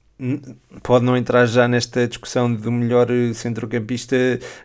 pode 0.84 1.06
não 1.06 1.16
entrar 1.16 1.46
já 1.46 1.68
nesta 1.68 2.08
discussão 2.08 2.54
do 2.54 2.72
melhor 2.72 3.10
eh, 3.10 3.34
centrocampista 3.34 4.16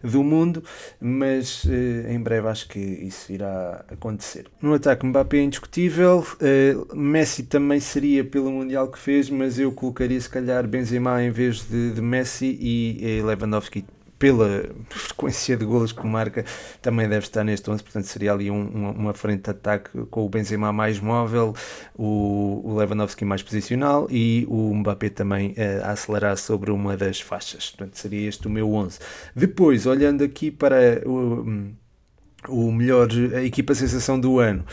do 0.02 0.22
mundo, 0.22 0.62
mas 1.00 1.64
uh, 1.64 2.08
em 2.08 2.20
breve 2.20 2.48
acho 2.48 2.68
que 2.68 2.78
isso 2.78 3.32
irá 3.32 3.84
acontecer. 3.88 4.46
No 4.60 4.74
ataque, 4.74 5.06
Mbappé 5.06 5.38
é 5.38 5.42
indiscutível, 5.42 6.26
uh, 6.40 6.96
Messi 6.96 7.44
também 7.44 7.78
seria 7.78 8.24
pelo 8.24 8.50
Mundial 8.50 8.88
que 8.88 8.98
fez, 8.98 9.30
mas 9.30 9.58
eu 9.58 9.70
colocaria 9.72 10.20
se 10.20 10.28
calhar 10.28 10.66
Benzema 10.66 11.22
em 11.22 11.30
vez 11.30 11.68
de, 11.68 11.92
de 11.92 12.00
Messi 12.00 12.58
e 12.60 13.20
uh, 13.20 13.26
Lewandowski 13.26 13.84
pela 14.24 14.64
frequência 14.88 15.54
de 15.54 15.66
golos 15.66 15.92
que 15.92 16.06
marca, 16.06 16.46
também 16.80 17.06
deve 17.06 17.26
estar 17.26 17.44
neste 17.44 17.70
11, 17.70 17.82
portanto 17.82 18.06
seria 18.06 18.32
ali 18.32 18.50
um, 18.50 18.66
uma, 18.68 18.90
uma, 18.92 19.12
frente 19.12 19.42
de 19.42 19.50
ataque 19.50 19.90
com 20.06 20.24
o 20.24 20.28
Benzema 20.30 20.72
mais 20.72 20.98
móvel, 20.98 21.54
o, 21.94 22.62
o 22.64 22.74
Lewandowski 22.78 23.22
mais 23.22 23.42
posicional 23.42 24.06
e 24.10 24.46
o 24.48 24.74
Mbappé 24.74 25.10
também 25.10 25.50
uh, 25.50 25.84
a 25.84 25.90
acelerar 25.90 26.38
sobre 26.38 26.70
uma 26.70 26.96
das 26.96 27.20
faixas, 27.20 27.68
portanto 27.68 27.96
seria 27.96 28.26
este 28.26 28.46
o 28.46 28.50
meu 28.50 28.72
11. 28.72 28.98
Depois, 29.36 29.84
olhando 29.84 30.24
aqui 30.24 30.50
para 30.50 31.02
o, 31.06 31.74
o 32.48 32.72
melhor, 32.72 33.08
a 33.34 33.42
equipa 33.42 33.74
sensação 33.74 34.18
do 34.18 34.38
ano, 34.38 34.64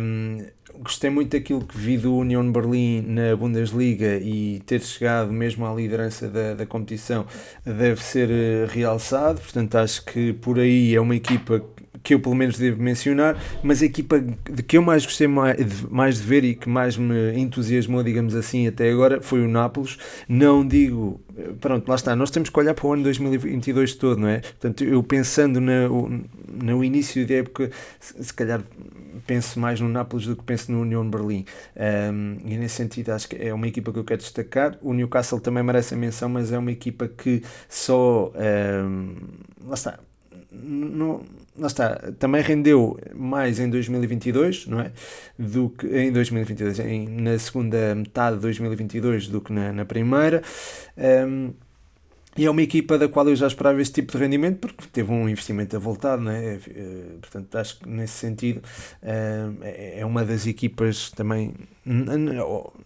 um, 0.00 0.38
gostei 0.82 1.10
muito 1.10 1.36
daquilo 1.36 1.64
que 1.64 1.76
vi 1.76 1.98
do 1.98 2.16
Union 2.16 2.50
Berlim 2.50 3.02
na 3.02 3.36
Bundesliga 3.36 4.16
e 4.16 4.60
ter 4.66 4.80
chegado 4.80 5.32
mesmo 5.32 5.66
à 5.66 5.74
liderança 5.74 6.28
da, 6.28 6.54
da 6.54 6.66
competição 6.66 7.26
deve 7.64 8.02
ser 8.02 8.30
eh, 8.30 8.66
realçado. 8.68 9.40
Portanto, 9.40 9.74
acho 9.76 10.04
que 10.04 10.32
por 10.32 10.58
aí 10.58 10.94
é 10.94 11.00
uma 11.00 11.14
equipa 11.14 11.62
que 12.02 12.14
eu 12.14 12.20
pelo 12.20 12.34
menos 12.34 12.58
devo 12.58 12.82
mencionar, 12.82 13.36
mas 13.62 13.82
a 13.82 13.86
equipa 13.86 14.18
de 14.20 14.62
que 14.62 14.76
eu 14.76 14.82
mais 14.82 15.04
gostei 15.04 15.26
mais 15.26 15.56
de, 15.56 15.86
mais 15.90 16.16
de 16.16 16.22
ver 16.22 16.44
e 16.44 16.54
que 16.54 16.68
mais 16.68 16.96
me 16.96 17.38
entusiasmou, 17.38 18.02
digamos 18.02 18.34
assim, 18.34 18.66
até 18.66 18.90
agora 18.90 19.20
foi 19.20 19.44
o 19.44 19.48
Nápoles. 19.48 19.98
Não 20.28 20.66
digo, 20.66 21.20
pronto, 21.60 21.88
lá 21.88 21.94
está, 21.94 22.16
nós 22.16 22.30
temos 22.30 22.48
que 22.48 22.58
olhar 22.58 22.74
para 22.74 22.86
o 22.86 22.92
ano 22.92 23.02
2022 23.02 23.94
todo, 23.94 24.20
não 24.20 24.28
é? 24.28 24.40
Portanto, 24.40 24.84
eu 24.84 25.02
pensando 25.02 25.60
no, 25.60 26.22
no 26.48 26.84
início 26.84 27.26
da 27.26 27.34
época, 27.34 27.70
se, 27.98 28.32
calhar 28.32 28.62
penso 29.26 29.60
mais 29.60 29.80
no 29.80 29.88
Nápoles 29.88 30.26
do 30.26 30.36
que 30.36 30.42
penso 30.42 30.72
no 30.72 30.80
Union 30.82 31.08
Berlim. 31.08 31.44
Um, 31.76 32.38
e 32.44 32.56
nesse 32.56 32.76
sentido 32.76 33.10
acho 33.10 33.28
que 33.28 33.36
é 33.36 33.52
uma 33.52 33.68
equipa 33.68 33.92
que 33.92 33.98
eu 33.98 34.04
quero 34.04 34.20
destacar. 34.20 34.78
O 34.82 34.92
Newcastle 34.92 35.40
também 35.40 35.62
merece 35.62 35.94
a 35.94 35.96
menção, 35.96 36.28
mas 36.28 36.52
é 36.52 36.58
uma 36.58 36.72
equipa 36.72 37.08
que 37.08 37.42
só. 37.68 38.32
Um, 38.34 39.14
lá 39.66 39.74
está. 39.74 40.09
Lá 41.56 41.66
está, 41.66 42.12
também 42.18 42.42
rendeu 42.42 42.98
mais 43.14 43.60
em 43.60 43.68
2022, 43.68 44.66
não 44.66 44.80
é? 44.80 44.92
Do 45.38 45.70
que 45.70 45.86
em 45.86 46.10
2022, 46.10 46.78
em, 46.80 47.08
na 47.08 47.38
segunda 47.38 47.94
metade 47.94 48.36
de 48.36 48.42
2022 48.42 49.28
do 49.28 49.40
que 49.40 49.52
na, 49.52 49.72
na 49.72 49.84
primeira. 49.84 50.42
Um, 50.96 51.52
e 52.40 52.46
é 52.46 52.50
uma 52.50 52.62
equipa 52.62 52.96
da 52.96 53.06
qual 53.06 53.28
eu 53.28 53.36
já 53.36 53.46
esperava 53.46 53.82
esse 53.82 53.92
tipo 53.92 54.12
de 54.12 54.16
rendimento 54.16 54.60
porque 54.60 54.88
teve 54.90 55.12
um 55.12 55.28
investimento 55.28 55.76
avultado, 55.76 56.22
né? 56.22 56.58
portanto 57.20 57.54
acho 57.56 57.80
que 57.80 57.86
nesse 57.86 58.14
sentido 58.14 58.62
é, 59.02 59.98
é 59.98 60.06
uma 60.06 60.24
das 60.24 60.46
equipas 60.46 61.10
também 61.10 61.52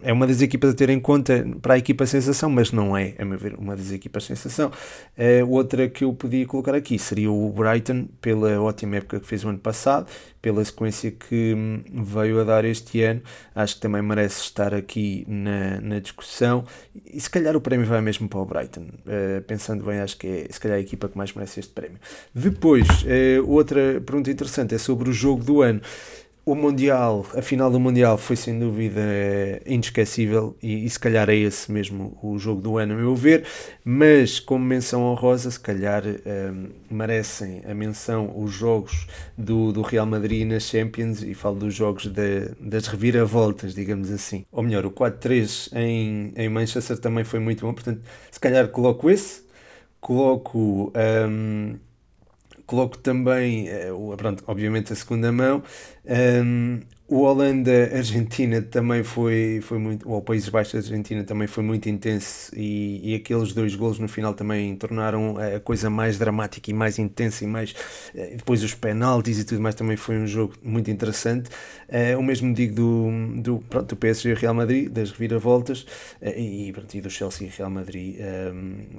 é 0.02 0.12
uma 0.12 0.26
das 0.26 0.40
equipas 0.40 0.70
a 0.70 0.74
ter 0.74 0.90
em 0.90 0.98
conta 0.98 1.46
para 1.62 1.74
a 1.74 1.78
equipa 1.78 2.04
sensação, 2.04 2.50
mas 2.50 2.72
não 2.72 2.96
é, 2.96 3.14
a 3.16 3.24
meu 3.24 3.38
ver, 3.38 3.54
uma 3.56 3.76
das 3.76 3.92
equipas 3.92 4.24
sensação. 4.24 4.72
outra 5.48 5.88
que 5.88 6.02
eu 6.02 6.12
podia 6.14 6.44
colocar 6.46 6.74
aqui 6.74 6.98
seria 6.98 7.30
o 7.30 7.52
Brighton, 7.52 8.08
pela 8.20 8.60
ótima 8.60 8.96
época 8.96 9.20
que 9.20 9.26
fez 9.26 9.44
o 9.44 9.48
ano 9.50 9.58
passado, 9.58 10.06
pela 10.44 10.62
sequência 10.62 11.10
que 11.10 11.54
hum, 11.54 11.82
veio 12.04 12.38
a 12.38 12.44
dar 12.44 12.66
este 12.66 13.00
ano, 13.00 13.22
acho 13.54 13.76
que 13.76 13.80
também 13.80 14.02
merece 14.02 14.42
estar 14.42 14.74
aqui 14.74 15.24
na, 15.26 15.80
na 15.80 15.98
discussão 16.00 16.66
e 17.06 17.18
se 17.18 17.30
calhar 17.30 17.56
o 17.56 17.62
prémio 17.62 17.86
vai 17.86 18.02
mesmo 18.02 18.28
para 18.28 18.40
o 18.40 18.44
Brighton. 18.44 18.82
Uh, 19.06 19.40
pensando 19.46 19.82
bem, 19.82 20.00
acho 20.00 20.18
que 20.18 20.26
é 20.26 20.46
se 20.50 20.60
calhar 20.60 20.76
a 20.76 20.80
equipa 20.82 21.08
que 21.08 21.16
mais 21.16 21.32
merece 21.32 21.60
este 21.60 21.72
prémio. 21.72 21.98
Depois, 22.34 22.86
uh, 23.04 23.50
outra 23.50 24.02
pergunta 24.04 24.30
interessante 24.30 24.74
é 24.74 24.78
sobre 24.78 25.08
o 25.08 25.14
jogo 25.14 25.42
do 25.42 25.62
ano. 25.62 25.80
O 26.46 26.54
Mundial, 26.54 27.24
a 27.34 27.40
final 27.40 27.70
do 27.70 27.80
Mundial 27.80 28.18
foi 28.18 28.36
sem 28.36 28.58
dúvida 28.58 29.00
inesquecível 29.64 30.54
e, 30.62 30.84
e, 30.84 30.90
se 30.90 31.00
calhar 31.00 31.30
é 31.30 31.34
esse 31.34 31.72
mesmo 31.72 32.18
o 32.22 32.38
jogo 32.38 32.60
do 32.60 32.76
ano, 32.76 32.92
a 32.92 32.96
meu 32.98 33.14
ver, 33.14 33.46
mas 33.82 34.40
como 34.40 34.62
menção 34.62 35.04
honrosa, 35.04 35.50
se 35.50 35.58
calhar 35.58 36.02
um, 36.04 36.68
merecem 36.90 37.62
a 37.66 37.74
menção 37.74 38.30
os 38.36 38.52
jogos 38.52 39.06
do, 39.38 39.72
do 39.72 39.80
Real 39.80 40.04
Madrid 40.04 40.46
nas 40.46 40.64
Champions 40.64 41.22
e 41.22 41.32
falo 41.32 41.60
dos 41.60 41.74
jogos 41.74 42.08
de, 42.08 42.50
das 42.60 42.88
reviravoltas, 42.88 43.74
digamos 43.74 44.10
assim. 44.10 44.44
Ou 44.52 44.62
melhor, 44.62 44.84
o 44.84 44.90
4-3 44.90 45.70
em, 45.74 46.34
em 46.36 46.48
Manchester 46.50 46.98
também 46.98 47.24
foi 47.24 47.40
muito 47.40 47.64
bom, 47.64 47.72
portanto, 47.72 48.02
se 48.30 48.38
calhar 48.38 48.68
coloco 48.68 49.08
esse, 49.08 49.44
coloco. 49.98 50.92
Um, 50.94 51.76
coloco 52.66 52.98
também, 52.98 53.68
eh, 53.68 53.90
pronto, 54.16 54.44
obviamente 54.46 54.92
a 54.92 54.96
segunda 54.96 55.30
mão. 55.32 55.62
Um, 56.04 56.80
o 57.06 57.20
Holanda-Argentina 57.20 58.62
também 58.62 59.04
foi, 59.04 59.60
foi 59.62 59.78
muito, 59.78 60.08
ou 60.08 60.22
Países 60.22 60.48
Baixos-Argentina 60.48 61.22
também 61.22 61.46
foi 61.46 61.62
muito 61.62 61.86
intenso 61.86 62.50
e, 62.56 63.12
e 63.12 63.14
aqueles 63.14 63.52
dois 63.52 63.74
golos 63.74 63.98
no 63.98 64.08
final 64.08 64.32
também 64.32 64.74
tornaram 64.74 65.36
a 65.36 65.60
coisa 65.60 65.90
mais 65.90 66.18
dramática 66.18 66.70
e 66.70 66.74
mais 66.74 66.98
intensa 66.98 67.44
e 67.44 67.46
mais, 67.46 67.74
eh, 68.14 68.36
depois 68.36 68.62
os 68.62 68.74
penaltis 68.74 69.38
e 69.38 69.44
tudo 69.44 69.60
mais 69.60 69.74
também 69.74 69.98
foi 69.98 70.16
um 70.16 70.26
jogo 70.26 70.54
muito 70.62 70.90
interessante. 70.90 71.50
Uh, 71.88 72.18
o 72.18 72.22
mesmo 72.22 72.54
digo 72.54 72.74
do, 72.74 73.42
do, 73.42 73.58
pronto, 73.68 73.88
do 73.88 73.96
PSG 73.96 74.30
e 74.30 74.34
Real 74.34 74.54
Madrid, 74.54 74.90
das 74.90 75.10
reviravoltas 75.10 75.86
e, 76.22 76.72
pronto, 76.72 76.94
e 76.94 77.00
do 77.02 77.10
Chelsea 77.10 77.46
e 77.46 77.50
Real 77.50 77.70
Madrid 77.70 78.16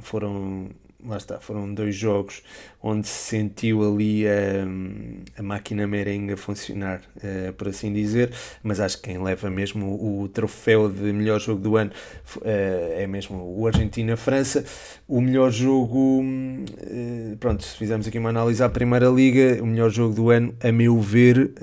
foram 0.02 0.70
lá 1.08 1.18
está, 1.18 1.40
foram 1.40 1.74
dois 1.74 1.96
jogos 1.96 2.42
onde 2.82 3.08
se 3.08 3.30
sentiu 3.30 3.84
ali 3.84 4.28
a, 4.28 5.40
a 5.40 5.44
máquina 5.44 5.88
merengue 5.88 6.36
funcionar, 6.36 7.02
uh, 7.18 7.54
por 7.54 7.68
assim 7.70 7.92
dizer, 7.92 8.32
mas 8.62 8.80
acho 8.80 8.98
que 8.98 9.10
quem 9.10 9.22
leva 9.22 9.50
mesmo 9.50 10.22
o, 10.22 10.28
troféu 10.28 10.90
de 10.90 11.12
melhor 11.14 11.40
jogo 11.40 11.62
do 11.62 11.78
ano 11.78 11.92
uh, 12.38 12.42
é 12.44 13.08
mesmo 13.08 13.56
o 13.58 13.66
Argentina-França. 13.66 14.66
O 15.08 15.20
melhor 15.22 15.52
jogo, 15.52 16.22
uh, 16.22 17.38
pronto, 17.40 17.64
se 17.64 17.76
fizermos 17.76 18.08
aqui 18.08 18.20
uma 18.20 18.30
análise 18.30 18.64
à 18.64 18.70
Primeira 18.70 19.10
Liga, 19.10 19.64
o 19.64 19.66
melhor 19.66 19.90
jogo 19.90 20.14
do 20.14 20.30
ano, 20.30 20.54
a 20.62 20.72
meu 20.72 21.00
ver, 21.00 21.54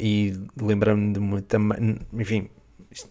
e 0.00 0.34
lembrando-me 0.60 1.40
também, 1.42 1.98
enfim, 2.12 2.48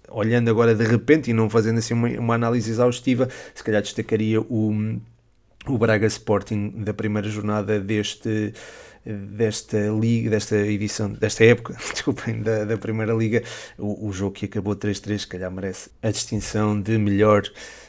olhando 0.09 0.49
agora 0.49 0.75
de 0.75 0.85
repente 0.85 1.29
e 1.29 1.33
não 1.33 1.49
fazendo 1.49 1.79
assim 1.79 1.93
uma, 1.93 2.07
uma 2.09 2.35
análise 2.35 2.69
exaustiva, 2.69 3.27
se 3.53 3.63
calhar 3.63 3.81
destacaria 3.81 4.41
o 4.41 4.99
o 5.67 5.77
Braga 5.77 6.07
Sporting 6.07 6.83
da 6.83 6.93
primeira 6.93 7.29
jornada 7.29 7.79
deste 7.79 8.53
desta 9.05 9.77
liga, 9.89 10.29
desta 10.29 10.55
edição, 10.57 11.09
desta 11.09 11.43
época, 11.43 11.75
desculpem, 11.91 12.41
da, 12.41 12.65
da 12.65 12.77
primeira 12.77 13.13
liga, 13.13 13.43
o, 13.77 14.07
o 14.07 14.13
jogo 14.13 14.31
que 14.31 14.45
acabou 14.45 14.75
3-3, 14.75 15.19
se 15.19 15.27
calhar 15.27 15.51
merece 15.51 15.89
a 16.01 16.09
distinção 16.09 16.79
de 16.79 16.97
melhor 16.97 17.43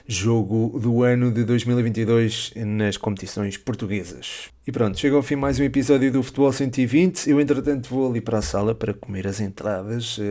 jogo 0.07 0.79
do 0.79 1.03
ano 1.03 1.33
de 1.33 1.45
2022 1.45 2.53
nas 2.57 2.97
competições 2.97 3.57
portuguesas. 3.57 4.51
E 4.67 4.73
pronto, 4.73 4.99
chega 4.99 5.15
ao 5.15 5.23
fim 5.23 5.37
mais 5.37 5.59
um 5.59 5.63
episódio 5.63 6.11
do 6.11 6.23
Futebol 6.23 6.53
120. 6.53 7.29
Eu, 7.29 7.41
entretanto, 7.41 7.89
vou 7.89 8.09
ali 8.09 8.21
para 8.21 8.39
a 8.39 8.43
sala 8.43 8.75
para 8.75 8.95
comer 8.95 9.27
as 9.27 9.41
entradas 9.41 10.19
uh, 10.19 10.23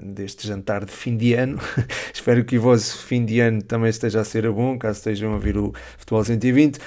deste 0.00 0.46
jantar 0.46 0.84
de 0.84 0.92
fim 0.92 1.16
de 1.16 1.34
ano. 1.34 1.58
Espero 2.14 2.44
que 2.44 2.56
o 2.58 2.60
vosso 2.60 3.04
fim 3.04 3.24
de 3.24 3.40
ano 3.40 3.62
também 3.62 3.90
esteja 3.90 4.20
a 4.20 4.24
ser 4.24 4.50
bom, 4.50 4.78
caso 4.78 4.98
estejam 4.98 5.32
a 5.32 5.34
ouvir 5.34 5.56
o 5.56 5.72
Futebol 5.98 6.24
120. 6.24 6.78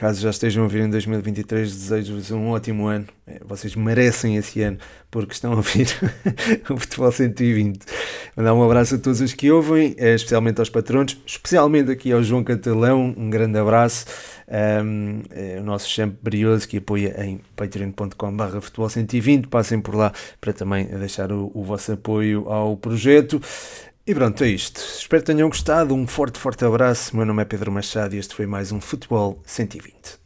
Caso 0.00 0.22
já 0.22 0.30
estejam 0.30 0.64
a 0.64 0.66
vir 0.66 0.80
em 0.80 0.88
2023, 0.88 1.70
desejo-vos 1.70 2.30
um 2.30 2.48
ótimo 2.48 2.86
ano. 2.86 3.04
É, 3.26 3.38
vocês 3.44 3.76
merecem 3.76 4.34
esse 4.36 4.62
ano 4.62 4.78
porque 5.10 5.34
estão 5.34 5.52
a 5.52 5.56
ouvir 5.56 5.88
o 6.70 6.78
Futebol 6.78 7.12
120. 7.12 7.80
Mandar 8.34 8.54
um 8.54 8.62
abraço 8.64 8.94
a 8.94 8.98
todos 8.98 9.20
os 9.20 9.34
que 9.34 9.50
ouvem, 9.50 9.94
é, 9.98 10.14
especialmente 10.14 10.58
aos 10.58 10.70
patronos, 10.70 11.20
especialmente 11.26 11.90
aqui 11.90 12.12
ao 12.12 12.22
João 12.22 12.42
Catalão. 12.42 13.14
Um 13.14 13.28
grande 13.28 13.58
abraço. 13.58 14.06
Um, 14.48 15.20
é, 15.30 15.58
o 15.60 15.64
nosso 15.64 15.86
champ 15.86 16.14
brioso 16.22 16.66
que 16.66 16.78
apoia 16.78 17.14
em 17.22 17.38
patreon.com.br 17.54 18.60
futebol 18.62 18.88
120. 18.88 19.48
Passem 19.48 19.82
por 19.82 19.94
lá 19.94 20.14
para 20.40 20.54
também 20.54 20.86
deixar 20.86 21.30
o, 21.30 21.52
o 21.52 21.62
vosso 21.62 21.92
apoio 21.92 22.48
ao 22.48 22.74
projeto. 22.74 23.38
E 24.06 24.14
pronto, 24.14 24.42
é 24.42 24.48
isto. 24.48 24.78
Espero 24.80 25.22
que 25.22 25.32
tenham 25.32 25.48
gostado. 25.48 25.94
Um 25.94 26.06
forte, 26.06 26.38
forte 26.38 26.64
abraço. 26.64 27.14
Meu 27.14 27.26
nome 27.26 27.42
é 27.42 27.44
Pedro 27.44 27.70
Machado 27.70 28.14
e 28.14 28.18
este 28.18 28.34
foi 28.34 28.46
mais 28.46 28.72
um 28.72 28.80
Futebol 28.80 29.40
120. 29.44 30.18